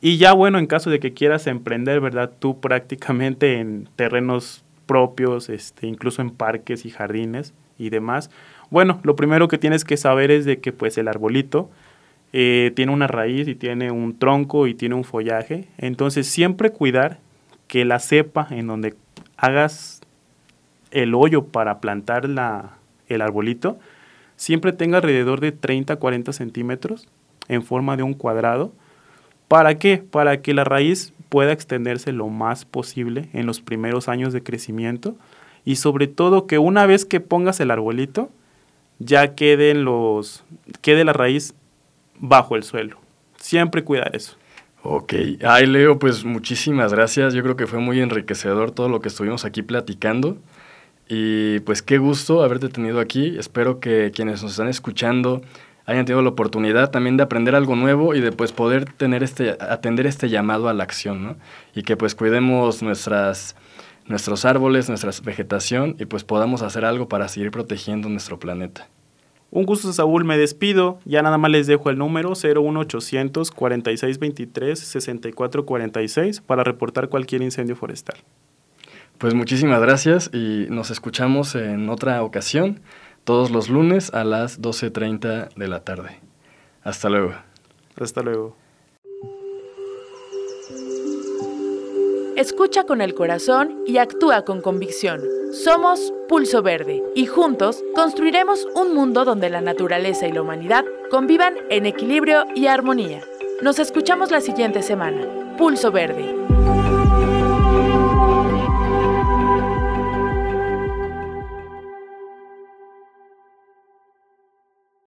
y 0.00 0.18
ya 0.18 0.34
bueno, 0.34 0.58
en 0.58 0.66
caso 0.66 0.90
de 0.90 1.00
que 1.00 1.14
quieras 1.14 1.46
emprender, 1.46 1.98
¿verdad? 1.98 2.30
Tú 2.38 2.60
prácticamente 2.60 3.58
en 3.58 3.88
terrenos 3.96 4.62
propios, 4.84 5.48
este, 5.48 5.86
incluso 5.86 6.20
en 6.20 6.28
parques 6.28 6.84
y 6.84 6.90
jardines 6.90 7.54
y 7.78 7.88
demás. 7.88 8.30
Bueno, 8.74 8.98
lo 9.04 9.14
primero 9.14 9.46
que 9.46 9.56
tienes 9.56 9.84
que 9.84 9.96
saber 9.96 10.32
es 10.32 10.44
de 10.44 10.58
que 10.58 10.72
pues 10.72 10.98
el 10.98 11.06
arbolito 11.06 11.70
eh, 12.32 12.72
tiene 12.74 12.90
una 12.90 13.06
raíz 13.06 13.46
y 13.46 13.54
tiene 13.54 13.92
un 13.92 14.18
tronco 14.18 14.66
y 14.66 14.74
tiene 14.74 14.96
un 14.96 15.04
follaje. 15.04 15.68
Entonces 15.78 16.26
siempre 16.26 16.72
cuidar 16.72 17.20
que 17.68 17.84
la 17.84 18.00
cepa 18.00 18.48
en 18.50 18.66
donde 18.66 18.96
hagas 19.36 20.00
el 20.90 21.14
hoyo 21.14 21.44
para 21.44 21.78
plantar 21.78 22.28
la, 22.28 22.72
el 23.06 23.22
arbolito 23.22 23.78
siempre 24.34 24.72
tenga 24.72 24.96
alrededor 24.96 25.38
de 25.38 25.52
30 25.52 25.94
40 25.94 26.32
centímetros 26.32 27.06
en 27.46 27.62
forma 27.62 27.96
de 27.96 28.02
un 28.02 28.14
cuadrado 28.14 28.72
¿Para 29.46 29.76
qué? 29.76 29.98
Para 29.98 30.42
que 30.42 30.52
la 30.52 30.64
raíz 30.64 31.12
pueda 31.28 31.52
extenderse 31.52 32.10
lo 32.10 32.26
más 32.26 32.64
posible 32.64 33.28
en 33.34 33.46
los 33.46 33.60
primeros 33.60 34.08
años 34.08 34.32
de 34.32 34.42
crecimiento 34.42 35.14
y 35.64 35.76
sobre 35.76 36.08
todo 36.08 36.48
que 36.48 36.58
una 36.58 36.86
vez 36.86 37.04
que 37.04 37.20
pongas 37.20 37.60
el 37.60 37.70
arbolito 37.70 38.30
ya 38.98 39.34
queden 39.34 39.84
los 39.84 40.44
quede 40.80 41.04
la 41.04 41.12
raíz 41.12 41.54
bajo 42.18 42.56
el 42.56 42.62
suelo. 42.62 42.98
Siempre 43.36 43.84
cuidar 43.84 44.14
eso. 44.14 44.36
Ok, 44.82 45.14
ay 45.42 45.66
Leo, 45.66 45.98
pues 45.98 46.24
muchísimas 46.24 46.92
gracias. 46.92 47.32
Yo 47.34 47.42
creo 47.42 47.56
que 47.56 47.66
fue 47.66 47.78
muy 47.78 48.00
enriquecedor 48.00 48.70
todo 48.70 48.88
lo 48.88 49.00
que 49.00 49.08
estuvimos 49.08 49.44
aquí 49.44 49.62
platicando. 49.62 50.36
Y 51.08 51.60
pues 51.60 51.82
qué 51.82 51.98
gusto 51.98 52.42
haberte 52.42 52.68
tenido 52.68 53.00
aquí. 53.00 53.36
Espero 53.38 53.80
que 53.80 54.10
quienes 54.14 54.42
nos 54.42 54.52
están 54.52 54.68
escuchando 54.68 55.42
hayan 55.86 56.06
tenido 56.06 56.22
la 56.22 56.30
oportunidad 56.30 56.90
también 56.90 57.16
de 57.16 57.22
aprender 57.22 57.54
algo 57.54 57.76
nuevo 57.76 58.14
y 58.14 58.20
de 58.20 58.32
pues 58.32 58.52
poder 58.52 58.86
tener 58.86 59.22
este, 59.22 59.56
atender 59.60 60.06
este 60.06 60.28
llamado 60.28 60.68
a 60.68 60.74
la 60.74 60.84
acción, 60.84 61.22
¿no? 61.22 61.36
Y 61.74 61.82
que 61.82 61.96
pues 61.96 62.14
cuidemos 62.14 62.82
nuestras, 62.82 63.54
nuestros 64.06 64.44
árboles, 64.44 64.88
nuestra 64.88 65.10
vegetación 65.22 65.96
y 65.98 66.06
pues 66.06 66.24
podamos 66.24 66.62
hacer 66.62 66.84
algo 66.84 67.08
para 67.08 67.28
seguir 67.28 67.50
protegiendo 67.50 68.08
nuestro 68.08 68.38
planeta. 68.38 68.88
Un 69.50 69.66
gusto, 69.66 69.92
Saúl, 69.92 70.24
me 70.24 70.36
despido. 70.36 70.98
Ya 71.04 71.22
nada 71.22 71.38
más 71.38 71.50
les 71.50 71.68
dejo 71.68 71.88
el 71.88 71.96
número 71.96 72.30
01800 72.30 73.52
4623 73.52 74.78
6446 74.78 76.40
para 76.40 76.64
reportar 76.64 77.08
cualquier 77.08 77.42
incendio 77.42 77.76
forestal. 77.76 78.16
Pues 79.18 79.32
muchísimas 79.32 79.80
gracias 79.80 80.28
y 80.32 80.66
nos 80.70 80.90
escuchamos 80.90 81.54
en 81.54 81.88
otra 81.88 82.20
ocasión, 82.24 82.80
todos 83.22 83.52
los 83.52 83.68
lunes 83.68 84.12
a 84.12 84.24
las 84.24 84.60
12.30 84.60 85.54
de 85.54 85.68
la 85.68 85.84
tarde. 85.84 86.18
Hasta 86.82 87.08
luego. 87.08 87.32
Hasta 87.96 88.22
luego. 88.22 88.63
Escucha 92.36 92.82
con 92.82 93.00
el 93.00 93.14
corazón 93.14 93.84
y 93.86 93.98
actúa 93.98 94.44
con 94.44 94.60
convicción. 94.60 95.22
Somos 95.52 96.12
Pulso 96.28 96.62
Verde 96.62 97.00
y 97.14 97.26
juntos 97.26 97.84
construiremos 97.94 98.66
un 98.74 98.92
mundo 98.92 99.24
donde 99.24 99.50
la 99.50 99.60
naturaleza 99.60 100.26
y 100.26 100.32
la 100.32 100.42
humanidad 100.42 100.84
convivan 101.12 101.54
en 101.70 101.86
equilibrio 101.86 102.44
y 102.56 102.66
armonía. 102.66 103.20
Nos 103.62 103.78
escuchamos 103.78 104.32
la 104.32 104.40
siguiente 104.40 104.82
semana. 104.82 105.56
Pulso 105.56 105.92
Verde. 105.92 106.53